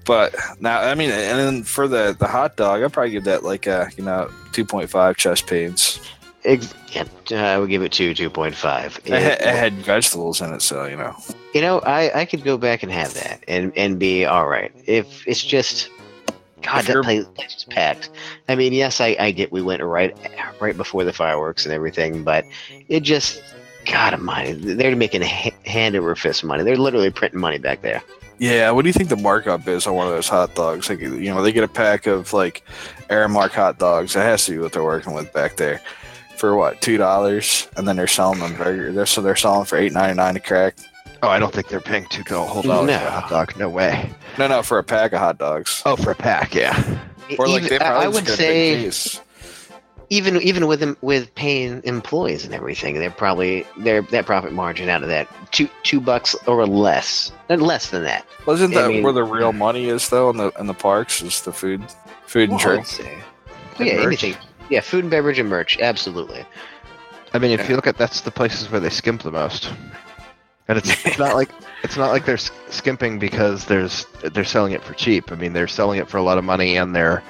[0.05, 3.45] But now, I mean, and then for the the hot dog, I'd probably give that
[3.45, 6.01] like a you know two point five chest pains.
[6.45, 8.99] Yeah, I would give it two, 2.5.
[9.05, 11.15] It, it had vegetables in it, so you know.
[11.53, 14.73] You know, I, I could go back and have that and, and be all right.
[14.87, 15.91] If it's just,
[16.63, 18.11] God, that you're- place, place is packed.
[18.49, 20.17] I mean, yes, I, I get we went right
[20.61, 22.45] right before the fireworks and everything, but
[22.89, 23.43] it just,
[23.87, 24.53] God of money.
[24.53, 26.63] they're making hand over fist money.
[26.65, 28.03] They're literally printing money back there.
[28.41, 30.89] Yeah, what do you think the markup is on one of those hot dogs?
[30.89, 32.63] Like, you know, they get a pack of like
[33.11, 34.15] Aramark hot dogs.
[34.15, 35.81] That has to be what they're working with back there
[36.37, 38.93] for what two dollars, and then they're selling them burger.
[38.93, 40.77] They're so they're selling for eight ninety nine a crack.
[41.23, 42.99] Oh, I don't think they're paying two dollars whole dollars No.
[42.99, 43.57] for a hot dog.
[43.59, 44.11] No way.
[44.39, 45.83] No, no, for a pack of hot dogs.
[45.85, 46.77] Oh, for a pack, yeah.
[47.39, 49.21] Or like Even- they I- probably I would get a big say
[50.11, 54.89] even even with them with paying employees and everything, they're probably their that profit margin
[54.89, 58.25] out of that two two bucks or less, and less than that.
[58.47, 61.21] Wasn't I that mean- where the real money is though in the in the parks?
[61.21, 61.83] Is the food,
[62.27, 62.87] food and Well, drink?
[62.87, 63.19] Say.
[63.79, 64.07] And yeah, merch.
[64.07, 64.37] anything.
[64.71, 66.45] Yeah, food and beverage and merch, absolutely.
[67.35, 69.71] I mean, if you look at that's the places where they skimp the most,
[70.69, 71.51] and it's, it's not like
[71.83, 75.33] it's not like they're skimping because there's they're selling it for cheap.
[75.33, 77.23] I mean, they're selling it for a lot of money, and they're,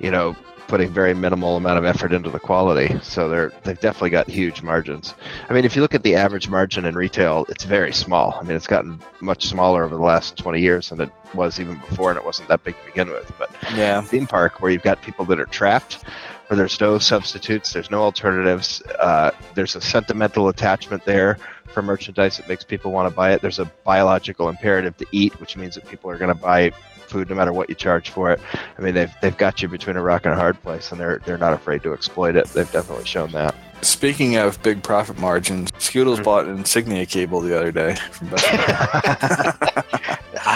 [0.00, 0.34] you know,
[0.66, 2.98] putting very minimal amount of effort into the quality.
[3.02, 5.14] So they're they've definitely got huge margins.
[5.48, 8.36] I mean, if you look at the average margin in retail, it's very small.
[8.40, 11.76] I mean, it's gotten much smaller over the last 20 years than it was even
[11.78, 13.30] before, and it wasn't that big to begin with.
[13.38, 14.00] But Yeah.
[14.00, 16.02] theme park where you've got people that are trapped,
[16.48, 18.82] where there's no substitutes, there's no alternatives.
[18.98, 21.38] Uh, there's a sentimental attachment there
[21.70, 23.42] for merchandise that makes people want to buy it.
[23.42, 26.70] There's a biological imperative to eat, which means that people are going to buy
[27.10, 28.40] food no matter what you charge for it.
[28.78, 31.20] I mean, they've they've got you between a rock and a hard place, and they're
[31.26, 32.46] they're not afraid to exploit it.
[32.48, 33.54] They've definitely shown that.
[33.82, 36.24] Speaking of big profit margins, Scoodles mm-hmm.
[36.24, 39.84] bought an Insignia cable the other day from Best Buy.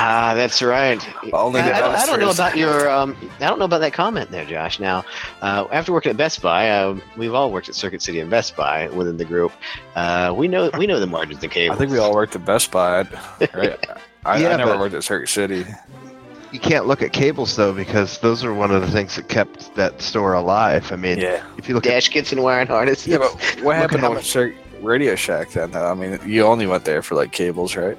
[0.06, 1.00] Ah, that's right.
[1.32, 2.90] Only I, I don't, I don't know about your.
[2.90, 4.78] Um, I don't know about that comment there, Josh.
[4.78, 5.02] Now,
[5.40, 8.54] uh, after working at Best Buy, uh, we've all worked at Circuit City and Best
[8.54, 9.52] Buy within the group.
[9.96, 11.74] Uh, we know we know the margins of cable.
[11.74, 13.06] I think we all worked at Best Buy.
[13.54, 13.82] Right?
[14.26, 15.64] I, Yeah, I never worked at Circuit City.
[16.52, 19.74] You can't look at cables though, because those are one of the things that kept
[19.74, 20.92] that store alive.
[20.92, 21.42] I mean, Yeah.
[21.56, 23.06] if you look at dash kits and wiring harnesses.
[23.06, 25.70] Yeah, but what happened how with Cir- Radio Shack then?
[25.72, 25.90] Though?
[25.90, 27.96] I mean, you only went there for like cables, right?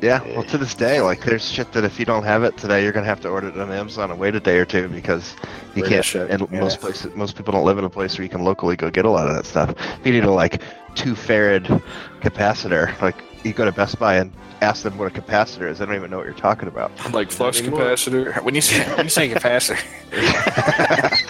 [0.00, 2.84] Yeah, well, to this day, like there's shit that if you don't have it today,
[2.84, 5.34] you're gonna have to order it on Amazon and wait a day or two because
[5.74, 6.04] you Radio can't.
[6.04, 6.60] Shack, and yeah.
[6.60, 9.04] most places, most people don't live in a place where you can locally go get
[9.04, 9.70] a lot of that stuff.
[9.70, 10.62] If you need a like
[10.94, 11.82] two farad
[12.20, 15.78] capacitor, like you go to Best Buy and ask them what a capacitor is.
[15.78, 16.92] They don't even know what you're talking about.
[17.12, 17.80] Like flux anymore.
[17.80, 18.40] capacitor.
[18.42, 19.82] When you say when you say capacitor,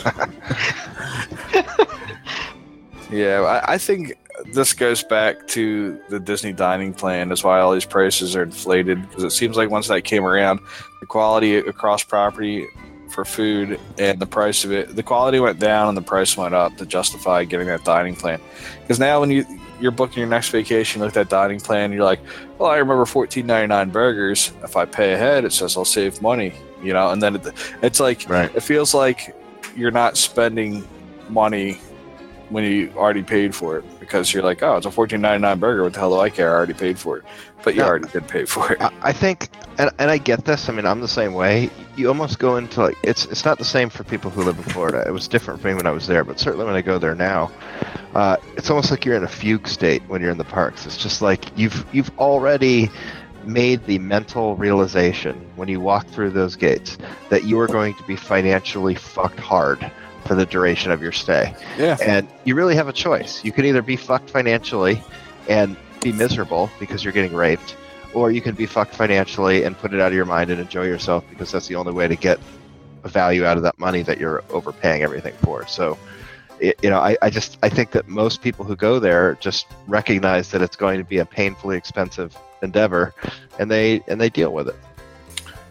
[3.10, 4.16] yeah, I, I think
[4.52, 7.28] this goes back to the Disney dining plan.
[7.28, 10.60] That's why all these prices are inflated because it seems like once that came around,
[11.00, 12.66] the quality across property
[13.10, 16.54] for food and the price of it, the quality went down and the price went
[16.54, 18.40] up to justify getting that dining plan.
[18.82, 19.44] Because now when you
[19.80, 22.20] you're booking your next vacation, you look at that dining plan, you're like,
[22.58, 24.52] well, I remember fourteen ninety nine burgers.
[24.62, 27.10] If I pay ahead, it says I'll save money, you know.
[27.10, 27.46] And then it,
[27.82, 28.54] it's like Right.
[28.54, 29.34] it feels like
[29.76, 30.86] you're not spending
[31.28, 31.80] money
[32.50, 35.58] when you already paid for it because you're like, oh, it's a fourteen ninety nine
[35.58, 35.82] burger.
[35.84, 36.50] What the hell do I care?
[36.50, 37.24] I already paid for it,
[37.62, 37.86] but you Yeah.
[37.88, 38.82] already did pay for it.
[38.82, 40.68] I, I think, and, and I get this.
[40.68, 41.70] I mean, I'm the same way.
[41.96, 44.64] You almost go into like it's it's not the same for people who live in
[44.64, 45.04] Florida.
[45.06, 47.14] It was different for me when I was there, but certainly when I go there
[47.14, 47.50] now,
[48.14, 50.86] uh, it's almost like you're in a fugue state when you're in the parks.
[50.86, 52.90] It's just like you've you've already
[53.44, 56.98] made the mental realization when you walk through those gates
[57.30, 59.90] that you are going to be financially fucked hard
[60.30, 61.52] for the duration of your stay.
[61.76, 63.42] Yeah, And you really have a choice.
[63.44, 65.02] You can either be fucked financially
[65.48, 67.74] and be miserable because you're getting raped,
[68.14, 70.84] or you can be fucked financially and put it out of your mind and enjoy
[70.84, 72.38] yourself because that's the only way to get
[73.02, 75.66] a value out of that money that you're overpaying everything for.
[75.66, 75.98] So,
[76.60, 79.66] it, you know, I, I just I think that most people who go there just
[79.88, 83.16] recognize that it's going to be a painfully expensive endeavor,
[83.58, 84.76] and they and they deal with it.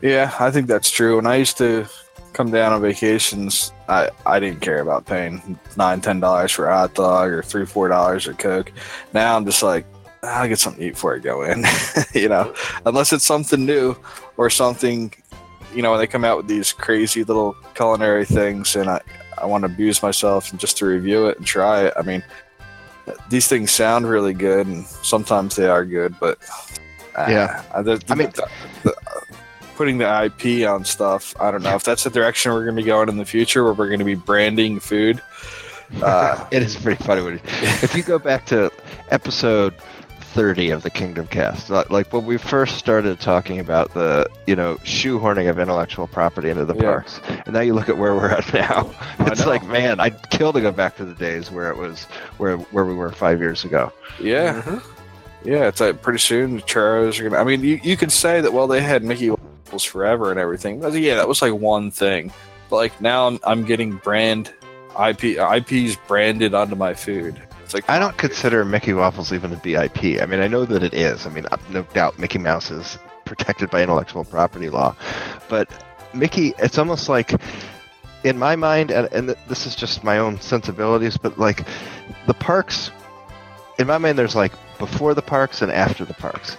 [0.01, 1.17] yeah, I think that's true.
[1.17, 1.87] And I used to
[2.33, 6.73] come down on vacations, I I didn't care about paying nine ten dollars for a
[6.77, 8.71] hot dog or three four dollars for coke.
[9.13, 9.85] Now I'm just like.
[10.21, 11.63] I'll get something to eat before I go in,
[12.13, 12.53] you know,
[12.85, 13.95] unless it's something new
[14.35, 15.13] or something,
[15.73, 18.99] you know, when they come out with these crazy little culinary things and I,
[19.41, 21.93] I want to abuse myself and just to review it and try it.
[21.95, 22.21] I mean,
[23.29, 26.37] these things sound really good and sometimes they are good, but
[27.17, 27.63] uh, Yeah.
[27.73, 28.49] uh, the, I mean- the-
[28.83, 28.95] the-
[29.79, 32.81] putting the IP on stuff, I don't know if that's the direction we're going to
[32.81, 35.21] be going in the future where we're going to be branding food.
[36.03, 37.39] Uh, it is pretty funny when
[37.81, 38.69] if you go back to
[39.09, 39.73] episode
[40.33, 44.55] 30 of the Kingdom Cast, like- like when we first started talking about the you
[44.55, 46.81] know shoehorning of intellectual property into the Yeah.
[46.81, 48.91] parks, and now you look at where we're at now.
[49.21, 52.03] It's like, man, I'd kill to go back to the days where it was
[52.37, 53.93] where where we were five years ago.
[54.19, 54.81] yeah.
[55.45, 57.41] Yeah, it's like pretty soon the churros are gonna.
[57.41, 59.31] I mean, you, you could say that well they had Mickey
[59.77, 60.79] Forever and everything.
[60.79, 62.31] But yeah, that was like one thing.
[62.69, 64.53] But like now I'm I'm getting brand
[64.99, 67.41] IP IPs branded onto my food.
[67.63, 70.21] It's like I don't consider Mickey Waffles even to be IP.
[70.21, 71.25] I mean, I know that it is.
[71.27, 74.95] I mean, uh, no doubt Mickey Mouse is protected by intellectual property law,
[75.49, 75.69] but
[76.13, 77.33] Mickey, it's almost like,
[78.23, 81.65] in my mind, and, and this is just my own sensibilities, but like,
[82.27, 82.91] the parks,
[83.77, 86.57] in my mind, there's like before the parks and after the parks.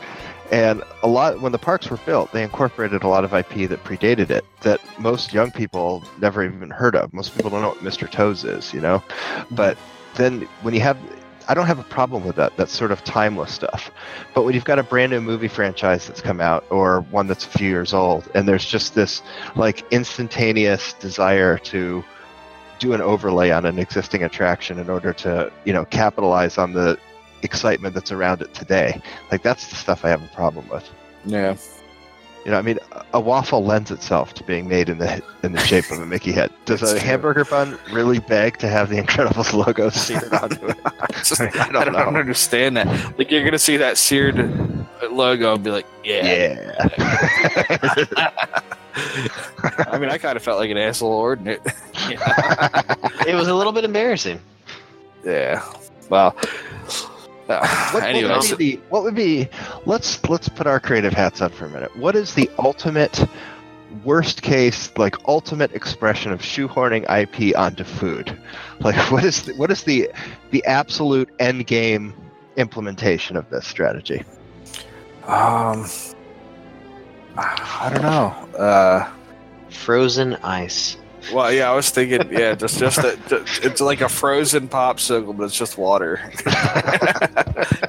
[0.50, 3.84] And a lot when the parks were built, they incorporated a lot of IP that
[3.84, 7.12] predated it that most young people never even heard of.
[7.14, 8.10] Most people don't know what Mr.
[8.10, 8.98] Toad's is, you know.
[8.98, 9.54] Mm-hmm.
[9.54, 9.78] But
[10.16, 10.98] then when you have
[11.48, 12.56] I don't have a problem with that.
[12.56, 13.90] That's sort of timeless stuff.
[14.34, 17.44] But when you've got a brand new movie franchise that's come out or one that's
[17.44, 19.20] a few years old and there's just this
[19.56, 22.04] like instantaneous desire to
[22.78, 26.96] do an overlay on an existing attraction in order to, you know, capitalize on the
[27.42, 29.00] excitement that's around it today.
[29.30, 30.88] Like that's the stuff I have a problem with.
[31.24, 31.56] Yeah.
[32.44, 35.52] You know, I mean, a- a waffle lends itself to being made in the in
[35.52, 36.50] the shape of a Mickey head.
[36.64, 37.06] Does a true.
[37.06, 40.76] hamburger bun really beg to have the Incredibles logo seared onto it?
[41.10, 43.18] It's just- I I don't don't, understand that.
[43.18, 44.36] Like you're gonna see that seared
[45.10, 46.76] logo and be like, yeah.
[46.86, 46.88] Yeah.
[49.88, 51.60] I mean, I kind of felt like an asshole ordering it.
[53.26, 54.40] It was a little bit embarrassing.
[55.24, 55.62] yeah.
[56.08, 56.34] Well.
[57.62, 59.48] Uh, What, anyway, what, would be, the- what would be?
[59.86, 61.94] Let's let's put our creative hats on for a minute.
[61.96, 63.24] What is the ultimate,
[64.04, 68.36] worst case, like ultimate expression of shoehorning IP onto food?
[68.80, 70.10] Like, what is the, what is the
[70.52, 72.14] the absolute end game
[72.56, 74.24] implementation of this strategy?
[75.26, 75.84] um,
[77.36, 78.58] I don't know.
[78.58, 79.10] Uh,
[79.68, 80.96] Frozen ice.
[81.32, 83.18] Well, yeah, I was thinking, yeah, just just a,
[83.62, 86.20] it's like a frozen popsicle, but it's just water.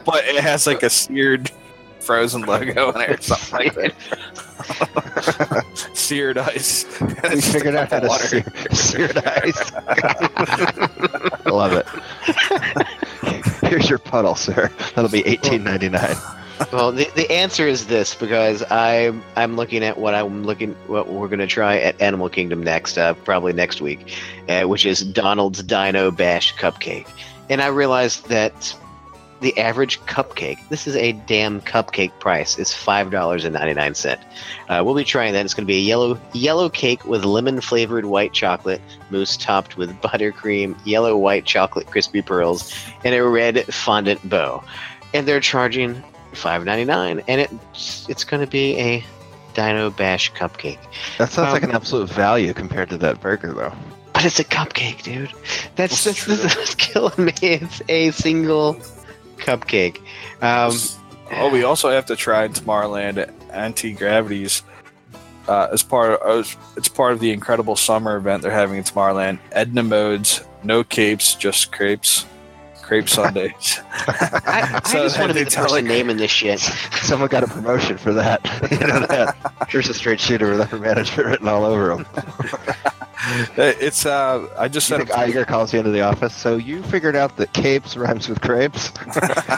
[0.05, 1.51] but it has like a seared
[1.99, 3.93] frozen logo in it or something like that.
[5.93, 6.85] seared ice.
[6.99, 8.27] We figured out how to Water.
[8.27, 9.71] sear, sear the ice.
[11.45, 11.85] I love it.
[13.69, 14.69] Here's your puddle, sir.
[14.95, 16.15] That'll be eighteen ninety nine.
[16.71, 21.07] Well, the, the answer is this because I'm I'm looking at what I'm looking what
[21.07, 24.13] we're gonna try at Animal Kingdom next, uh, probably next week,
[24.47, 27.07] uh, which is Donald's Dino Bash Cupcake,
[27.49, 28.75] and I realized that
[29.41, 33.95] the average cupcake, this is a damn cupcake price, is five dollars and ninety nine
[33.95, 34.21] cent.
[34.69, 35.43] Uh, we'll be trying that.
[35.43, 39.91] It's to be a yellow yellow cake with lemon flavored white chocolate mousse topped with
[40.01, 44.63] buttercream, yellow white chocolate crispy pearls, and a red fondant bow.
[45.13, 46.01] And they're charging
[46.33, 49.03] five ninety nine, and it's it's going to be a
[49.53, 50.79] Dino Bash cupcake.
[51.17, 53.73] That sounds Um, like an absolute value compared to that burger, though.
[54.13, 55.31] But it's a cupcake, dude.
[55.75, 57.33] That's That's that's, that's, killing me.
[57.41, 58.75] It's a single
[59.37, 59.97] cupcake.
[60.41, 60.73] Um,
[61.33, 64.63] oh, we also have to try in Tomorrowland Auntie Gravity's.
[65.47, 69.39] Uh, as part of it's part of the incredible summer event they're having in Tomorrowland.
[69.51, 72.25] Edna Mode's, no capes, just crepes,
[72.91, 73.79] crepe sundaes.
[73.91, 76.59] I, I So just want to they be the tell, person like- naming this shit.
[77.03, 78.43] Someone got a promotion for that.
[78.71, 79.33] you know that.
[79.69, 82.05] Here's a straight shooter with upper management written all over him.
[83.55, 86.35] it's uh, I just You sent think Iger calls you into the office?
[86.35, 88.91] So you figured out that capes rhymes with crepes?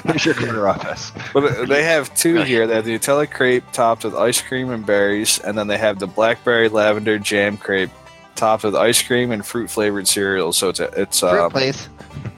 [0.04, 1.12] Here's your corner office.
[1.34, 2.68] But they have two here.
[2.68, 5.98] They have the Nutella crepe topped with ice cream and berries, and then they have
[5.98, 7.90] the blackberry lavender jam crepe
[8.36, 10.54] topped with ice cream and fruit flavored cereal.
[10.54, 11.90] So it's a, it's Fruit, um, please.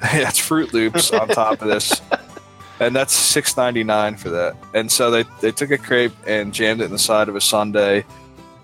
[0.14, 2.02] yeah, it's Froot Loops on top of this,
[2.80, 4.56] and that's six ninety nine for that.
[4.74, 7.42] And so they they took a crepe and jammed it in the side of a
[7.42, 8.04] sundae,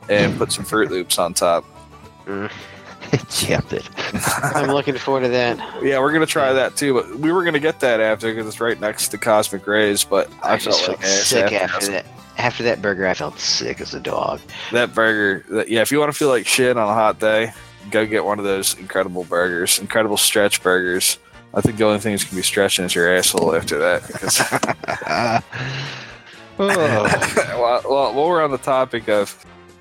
[0.09, 1.65] and put some Froot Loops on top.
[2.25, 2.51] Mm.
[3.29, 3.89] Jammed it.
[4.55, 5.57] I'm looking forward to that.
[5.83, 6.93] Yeah, we're gonna try that too.
[6.93, 10.03] But we were gonna get that after because it's right next to Cosmic Ray's.
[10.03, 12.05] But I, I, felt just like sick after after that.
[12.37, 14.39] After that burger, I felt sick as a dog.
[14.71, 15.45] that burger.
[15.49, 17.51] That, yeah, if you want to feel like shit on a hot day,
[17.89, 21.17] go get one of those incredible burgers, incredible stretch burgers.
[21.53, 24.07] I think the only thing that's gonna be stretching is your asshole after that.
[24.07, 24.39] Because
[26.57, 26.57] oh.
[26.57, 29.29] well, well, while we're on the topic of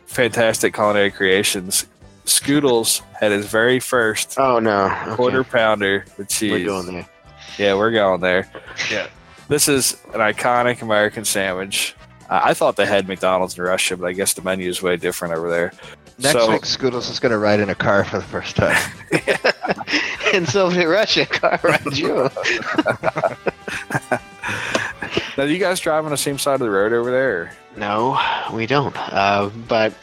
[0.07, 1.87] fantastic culinary creations,
[2.27, 4.85] Scoodles had his very first Oh no!
[4.87, 5.15] Okay.
[5.17, 6.53] quarter pounder with cheese.
[6.53, 7.09] We're going there.
[7.59, 8.51] Yeah, we're going there.
[8.91, 9.09] Yeah,
[9.49, 11.95] this is an iconic American sandwich.
[12.29, 14.97] I I thought they had McDonald's in Russia, but I guess the menu is way
[14.97, 15.73] different over there.
[16.19, 18.77] Next So- week, Scoodles is going to ride in a car for the first time.
[20.33, 21.27] and so did Russia.
[21.31, 22.29] Car ride you.
[25.37, 27.53] Now, do you guys drive on the same side of the road over there?
[27.77, 28.21] No,
[28.53, 28.95] we don't.
[28.97, 29.95] Uh, but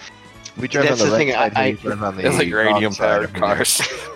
[0.58, 2.22] We drive That's on the, the right thing, side, I- and you drive on the
[2.24, 3.82] They're like wrong radium side powered cars.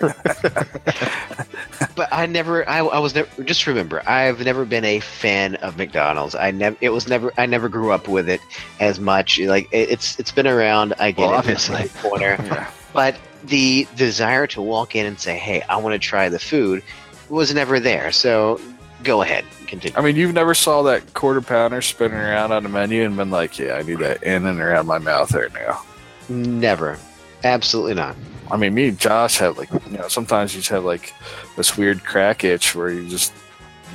[1.94, 2.68] but I never.
[2.68, 3.42] I, I was never.
[3.44, 6.34] Just remember, I've never been a fan of McDonald's.
[6.34, 6.76] I never.
[6.80, 7.32] It was never.
[7.38, 8.40] I never grew up with it
[8.80, 9.38] as much.
[9.38, 10.18] Like it, it's.
[10.18, 10.94] It's been around.
[10.98, 11.36] I get Well, it.
[11.36, 11.82] obviously.
[11.82, 12.36] It's in the corner.
[12.40, 12.70] Yeah.
[12.92, 16.82] but the desire to walk in and say, "Hey, I want to try the food,"
[17.28, 18.12] was never there.
[18.12, 18.60] So
[19.02, 19.96] go ahead, continue.
[19.96, 23.30] I mean, you've never saw that quarter pounder spinning around on the menu and been
[23.30, 25.82] like, "Yeah, I need that in and around my mouth right now."
[26.28, 26.98] Never.
[27.44, 28.16] Absolutely not.
[28.50, 31.12] I mean, me and Josh have like, you know, sometimes you just have like
[31.56, 33.32] this weird crack itch where you just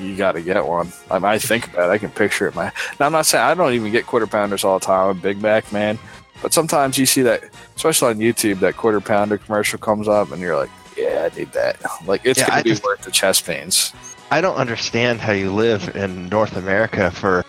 [0.01, 0.91] you got to get one.
[1.09, 2.55] I, mean, I think about it, I can picture it.
[2.55, 5.09] My now, I'm not saying I don't even get quarter pounders all the time.
[5.09, 5.97] I'm a Big Mac man,
[6.41, 7.43] but sometimes you see that,
[7.75, 11.51] especially on YouTube, that quarter pounder commercial comes up, and you're like, "Yeah, I need
[11.53, 13.93] that." Like it's Yeah, gonna I be just- worth the chest pains.
[14.29, 17.43] I don't understand how you live in North America for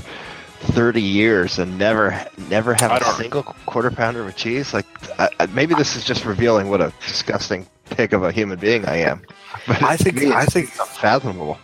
[0.61, 4.73] 30 years and never never have a single quarter pounder with cheese.
[4.75, 4.87] Like,
[5.19, 8.85] I, I- maybe this is just revealing what a disgusting pig of a human being
[8.87, 9.23] I am.
[9.67, 11.59] But I think me, I it's think unfathomable.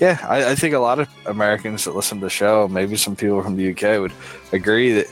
[0.00, 3.14] Yeah, I, I think a lot of Americans that listen to the show, maybe some
[3.16, 4.12] people from the UK, would
[4.52, 5.06] agree that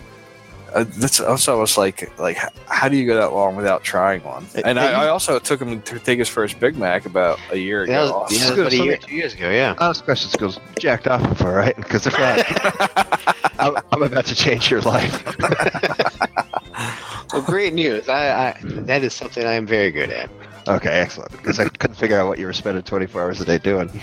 [0.74, 4.46] Uh, that's also almost like like how do you go that long without trying one?
[4.64, 7.86] And I, I also took him to take his first Big Mac about a year
[7.86, 8.20] That ago.
[8.20, 9.50] was, yeah, that was about a year, two years ago.
[9.50, 9.74] Yeah.
[9.78, 11.76] Honest question Scoodles jacked off before, right?
[11.76, 15.24] Because if not, I'm, I'm about to change your life.
[17.32, 18.08] Well, great news.
[18.08, 20.30] I, I that is something I am very good at.
[20.66, 21.30] Okay, excellent.
[21.32, 23.90] Because I couldn't figure out what you were spending 24 hours a day doing.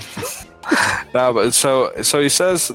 [1.13, 2.72] No, but so so he says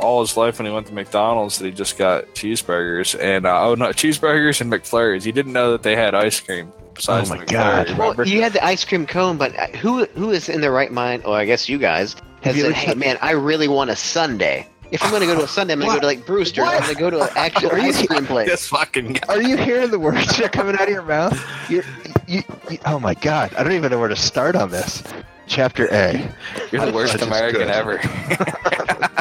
[0.00, 3.68] all his life when he went to McDonald's that he just got cheeseburgers and uh,
[3.68, 5.24] oh no cheeseburgers and McFlurries.
[5.24, 8.16] He didn't know that they had ice cream besides Oh the my McFlurry, God.
[8.16, 10.92] Well, you had the ice cream cone, but uh, who who is in their right
[10.92, 11.24] mind?
[11.24, 13.96] Or I guess you guys Have has you said, "Hey, man, I really want a
[13.96, 14.66] sundae.
[14.90, 16.62] If I'm going to go to a sundae, I'm going to go to like Brewster.
[16.62, 19.34] I'm going to go to an actual Are you- ice cream place." this fucking guy.
[19.34, 21.38] Are you hearing the words that are coming out of your mouth?
[21.68, 21.84] You're,
[22.26, 25.02] you, you, oh my god, I don't even know where to start on this.
[25.46, 26.30] Chapter A.
[26.70, 27.70] You're the worst American good.
[27.70, 27.98] ever.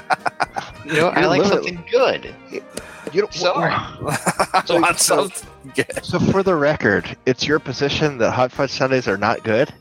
[0.88, 2.34] You know, I like something good.
[2.52, 3.74] You don't, Sorry.
[4.66, 6.04] So- want so- something good.
[6.06, 9.74] So for the record, it's your position that hot fudge sundaes are not good.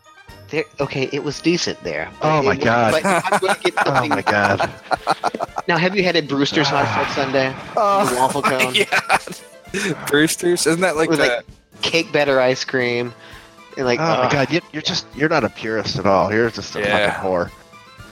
[0.49, 2.09] There, okay, it was decent there.
[2.23, 2.95] Oh my it- God.
[3.05, 4.71] I'm get Oh my god.
[5.67, 7.53] now have you had a Brewster's hot fudge sundae?
[7.77, 9.19] Oh, waffle cone, yeah.
[10.07, 11.45] Brewster's, isn't that like With, like,
[11.83, 13.13] cake batter ice cream,
[13.77, 16.33] and like oh my god, you, you're just you're not a purist at all.
[16.33, 17.11] You're just a Yeah.
[17.21, 17.51] fucking whore.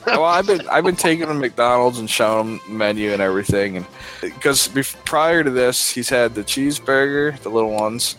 [0.07, 3.21] Well, I've been I've been taking him to McDonald's and showing him the menu and
[3.23, 3.87] everything, and
[4.21, 4.69] because
[5.05, 8.17] prior to this, he's had the cheeseburger, the little ones,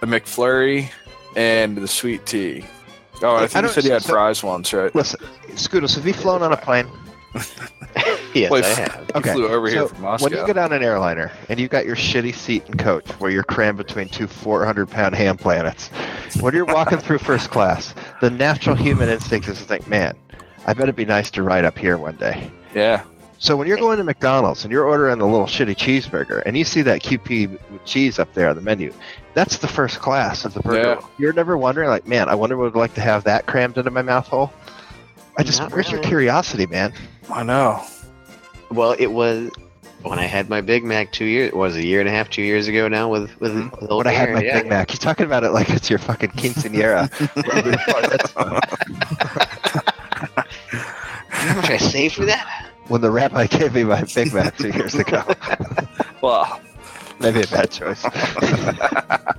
[0.00, 0.88] the McFlurry,
[1.36, 2.64] and the sweet tea.
[3.22, 4.94] Oh, I I think you don't- said you had so- fries once, right?
[4.94, 5.20] Listen,
[5.52, 6.86] Scoodles, have you flown on a plane?
[8.34, 8.96] yes, Wait, I have.
[9.16, 11.68] You Okay, flew over here so from When you get on an airliner and you
[11.68, 15.88] got your shitty seat and coach where you're crammed between two 400 pound ham planets,
[16.40, 20.14] when you're walking through first class, the natural human instinct is to think, man,
[20.66, 22.50] I bet it'd be nice to ride up here one day.
[22.74, 23.04] yeah,
[23.38, 26.64] So when you're going to McDonald's and you're ordering the little shitty cheeseburger and you
[26.64, 28.92] see that QP with cheese up there on the menu,
[29.34, 30.98] that's the first class of the burger.
[31.00, 31.06] Yeah.
[31.18, 33.90] You're never wondering, like, man, I wonder what it'd like to have that crammed into
[33.92, 34.52] my mouth hole.
[35.38, 36.92] I just, Not where's your curiosity, man?
[37.30, 37.84] I know.
[38.70, 39.50] Well, it was
[40.02, 41.48] when I had my Big Mac two years.
[41.48, 43.80] It was a year and a half, two years ago now with with, Mhm.
[43.80, 44.60] with old When I had my yeah.
[44.62, 47.10] Big Mac, you're talking about it like it's your fucking quinceanera.
[51.46, 52.70] How much I saved for that?
[52.88, 55.24] when the rabbi gave me my Big Mac two years ago.
[56.22, 56.60] Well,
[57.20, 58.02] Maybe a bad choice.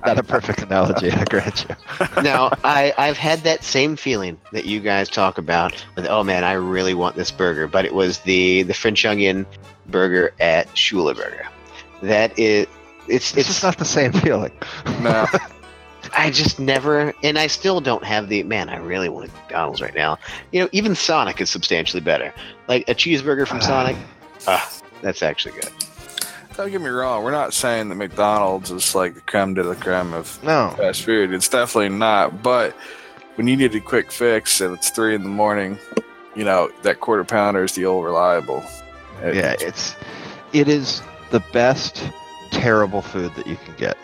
[0.04, 2.22] Not a perfect analogy, I grant you.
[2.22, 5.84] now I I've had that same feeling that you guys talk about.
[5.96, 9.46] With, oh man, I really want this burger, but it was the the French onion
[9.86, 11.46] burger at Shula Burger.
[12.02, 12.66] That is,
[13.06, 14.52] it's It's it's just not the same feeling.
[15.00, 15.26] no.
[16.16, 18.68] I just never, and I still don't have the man.
[18.68, 20.18] I really want McDonald's right now.
[20.52, 22.32] You know, even Sonic is substantially better.
[22.68, 23.96] Like a cheeseburger from Sonic,
[24.46, 24.70] ah,
[25.02, 25.70] that's actually good.
[26.56, 27.22] Don't get me wrong.
[27.22, 30.74] We're not saying that McDonald's is like the creme de la creme of No.
[30.76, 31.32] fast food.
[31.32, 32.42] It's definitely not.
[32.42, 32.74] But
[33.36, 35.78] when you need a quick fix and it's three in the morning,
[36.34, 38.64] you know that quarter pounder is the old reliable.
[39.22, 39.94] It- Yeah, it's
[40.52, 42.02] it is the best
[42.50, 43.96] terrible food that you can get.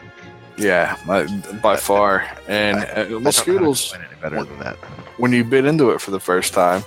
[0.57, 1.26] Yeah, by,
[1.62, 2.26] by far.
[2.48, 4.76] And uh, I don't well, how to Scoodles, explain any better than that.
[5.18, 6.82] when you bit into it for the first time,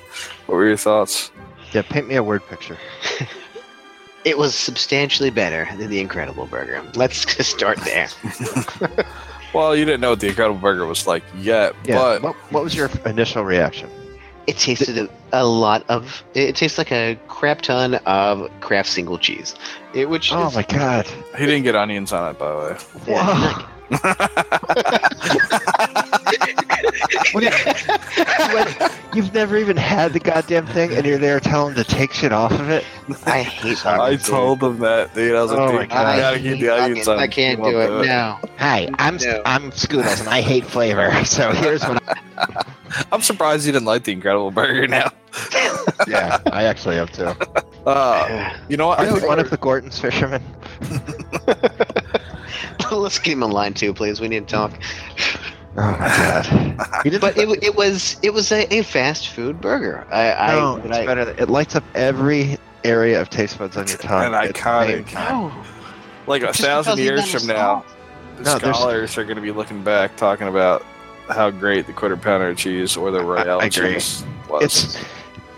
[0.46, 1.32] what were your thoughts?
[1.74, 2.78] Yeah, paint me a word picture.
[4.26, 6.84] It was substantially better than the Incredible Burger.
[6.96, 8.10] Let's just start there.
[9.54, 11.96] Well, you didn't know what the Incredible Burger was like yet, Yeah.
[11.96, 13.90] but what, what was your initial reaction?
[14.48, 16.24] It tasted a, a lot of.
[16.34, 19.56] It tastes like a crap ton of Kraft single cheese.
[19.94, 21.06] It which Oh is, my god.
[21.38, 22.78] he didn't get onions on it, by the way.
[23.08, 23.66] yeah,
[27.32, 31.74] What do you- When- you've never even had the goddamn thing, and you're there telling
[31.74, 32.84] them to take shit off of it.
[33.26, 33.86] I hate.
[33.86, 34.32] I onions, dude.
[34.32, 35.36] told him that, dude.
[35.36, 36.06] I was like, Oh dude, my God.
[36.06, 37.08] I gotta keep the onions onions.
[37.08, 37.20] on.
[37.20, 38.40] I can't do it now.
[38.58, 39.42] Hi, I'm No.
[39.46, 41.12] I'm Scoodles, and I hate flavor.
[41.26, 42.02] So here's what.
[42.08, 42.64] I,
[43.12, 45.12] I'm surprised you didn't like the Incredible Burger now.
[46.08, 47.34] yeah, I actually have too.
[47.86, 49.00] Uh, you know what?
[49.00, 50.44] Are I you one of the Gorton's fishermen?
[52.92, 54.22] Let's get him in line too, please.
[54.22, 54.72] We need to talk.
[55.78, 57.22] Oh my god.
[57.22, 60.06] But it, it was it was a, a fast food burger.
[60.12, 61.36] I, no, I, it's I better.
[61.38, 64.26] It lights up every area of taste buds on your tongue.
[64.26, 65.12] An at the same iconic.
[65.12, 65.50] time.
[65.50, 65.64] no.
[66.26, 67.86] like a Just thousand years from now,
[68.40, 70.84] No, scholars are going to be looking back talking about
[71.30, 74.64] how great the quarter pounder cheese or the royale I cheese was.
[74.64, 75.06] It's,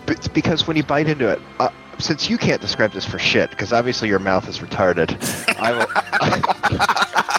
[0.08, 3.50] it's because when you bite into it, uh, since you can't describe this for shit,
[3.50, 5.18] because obviously your mouth is retarded,
[5.60, 5.88] I will.
[5.96, 7.26] I,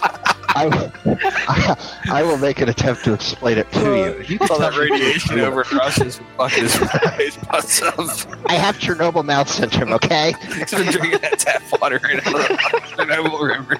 [0.61, 1.17] I, will-
[2.11, 4.19] I will make an attempt to explain it to you.
[4.27, 7.81] You can All tell that me what you radiation over Russia's fucking his face butts.
[8.45, 9.93] I have Chernobyl mouth syndrome.
[9.93, 12.55] Okay, He's been drinking that tap water right out of the
[12.95, 13.77] Chernobyl River.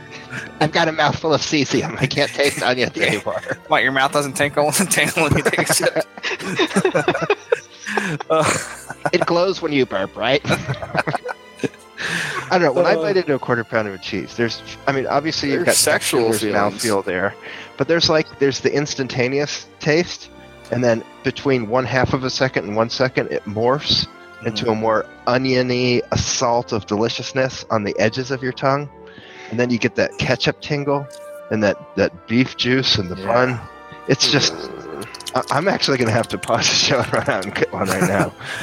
[0.59, 1.97] I've got a mouthful of cesium.
[1.99, 3.41] I can't taste onions anymore.
[3.67, 6.05] What, your mouth doesn't tinkle tingle when you take a sip?
[9.11, 10.41] It glows when you burp, right?
[12.49, 12.71] I don't know.
[12.73, 15.65] When I Uh, bite into a quarter pounder of cheese, there's, I mean, obviously you've
[15.65, 17.33] got sexual texture, mouthfeel there,
[17.77, 20.29] but there's like there's the instantaneous taste,
[20.71, 24.07] and then between one half of a second and one second, it morphs
[24.45, 24.71] into Mm.
[24.71, 28.89] a more oniony assault of deliciousness on the edges of your tongue,
[29.51, 31.05] and then you get that ketchup tingle
[31.51, 33.27] and that that beef juice and the Yeah.
[33.27, 33.59] bun.
[34.07, 34.53] It's just,
[35.33, 37.87] I, I'm actually gonna have to pause the show and run out and get one
[37.87, 38.29] right now.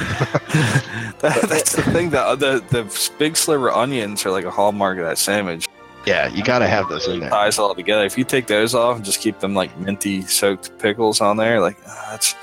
[1.19, 2.09] that, that's the thing.
[2.09, 5.67] The, the the big sliver onions are like a hallmark of that sandwich.
[6.05, 7.29] yeah, you gotta have those in there.
[7.29, 8.05] Ties all together.
[8.05, 11.59] If you take those off and just keep them like minty soaked pickles on there,
[11.59, 12.35] like ah, that's.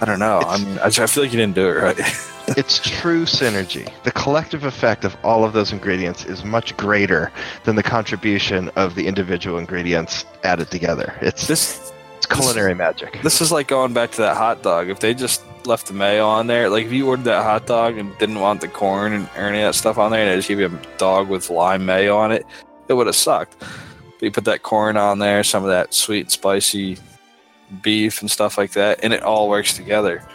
[0.00, 0.38] I don't know.
[0.46, 1.98] I mean, I, I feel like you didn't do it right.
[2.56, 3.92] It's true synergy.
[4.04, 7.30] The collective effect of all of those ingredients is much greater
[7.64, 11.14] than the contribution of the individual ingredients added together.
[11.20, 13.20] It's this it's culinary magic.
[13.22, 14.90] This is like going back to that hot dog.
[14.90, 17.96] If they just left the mayo on there, like if you ordered that hot dog
[17.96, 20.48] and didn't want the corn and any of that stuff on there, and they just
[20.48, 22.44] give you a dog with lime mayo on it,
[22.88, 23.56] it would have sucked.
[23.60, 26.98] But you put that corn on there, some of that sweet and spicy
[27.82, 30.26] beef and stuff like that, and it all works together.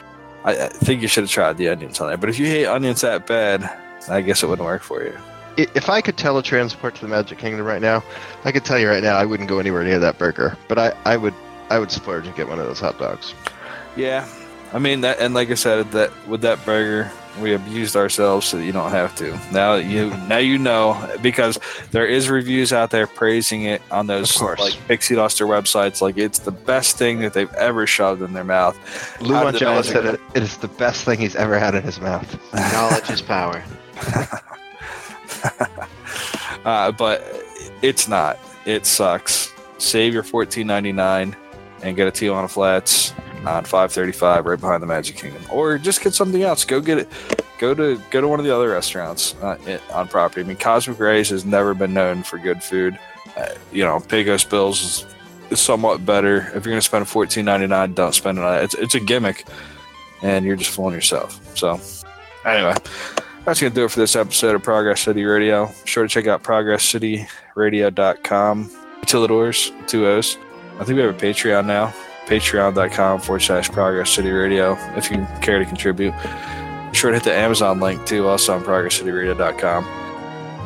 [0.46, 2.18] I, I think you should have tried the onions on there.
[2.18, 3.70] But if you hate onions that bad,
[4.08, 5.18] I guess it wouldn't work for you.
[5.58, 8.04] If I could teletransport to the Magic Kingdom right now,
[8.46, 10.58] I could tell you right now I wouldn't go anywhere near that burger.
[10.68, 11.34] But I, I would
[11.70, 13.34] I would splurge and get one of those hot dogs.
[13.96, 14.28] Yeah,
[14.74, 18.58] I mean that, and like I said, that with that burger, we abused ourselves so
[18.58, 19.40] you don't have to.
[19.52, 21.60] Now you now you know because
[21.92, 24.60] there is reviews out there praising it on those Of course.
[24.60, 26.02] like Pixie Duster websites.
[26.02, 28.78] Like it's the best thing that they've ever shoved in their mouth.
[29.22, 32.00] Lou How Angela said it, it is the best thing he's ever had in his
[32.00, 32.54] mouth.
[32.54, 33.64] Knowledge is power.
[36.66, 37.22] Uh, but
[37.82, 38.40] it's not.
[38.66, 39.52] It sucks.
[39.80, 41.36] Save your fourteen ninety nine
[41.84, 43.14] and get a Tijuana Flats
[43.46, 46.66] on five thirty five right behind the Magic Kingdom, or just get something else.
[46.66, 47.08] Go get it.
[47.60, 50.42] Go to go to one of the other restaurants uh, on property.
[50.42, 52.98] I mean, Cosmic Ray's has never been known for good food.
[53.38, 55.06] Uh, you know, Pecos Bill's
[55.52, 56.38] is, somewhat better.
[56.38, 58.64] If you're going to spend fourteen ninety nine, don't spend it on it.
[58.64, 59.46] It's it's a gimmick,
[60.22, 61.40] and you're just fooling yourself.
[61.56, 61.80] So,
[62.46, 62.76] anyway.
[63.46, 65.66] That's going to do it for this episode of Progress City Radio.
[65.66, 68.72] Be sure to check out progresscityradio.com.
[69.06, 70.38] Two doors, two O's.
[70.84, 71.94] I think we have a Patreon now.
[72.26, 76.12] Patreon.com forward slash Progress City Radio if you care to contribute.
[76.92, 79.86] Be sure to hit the Amazon link too, also on progresscityradio.com.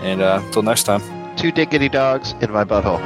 [0.02, 1.04] And uh, until next time.
[1.36, 2.98] Two diggity dogs in my butthole.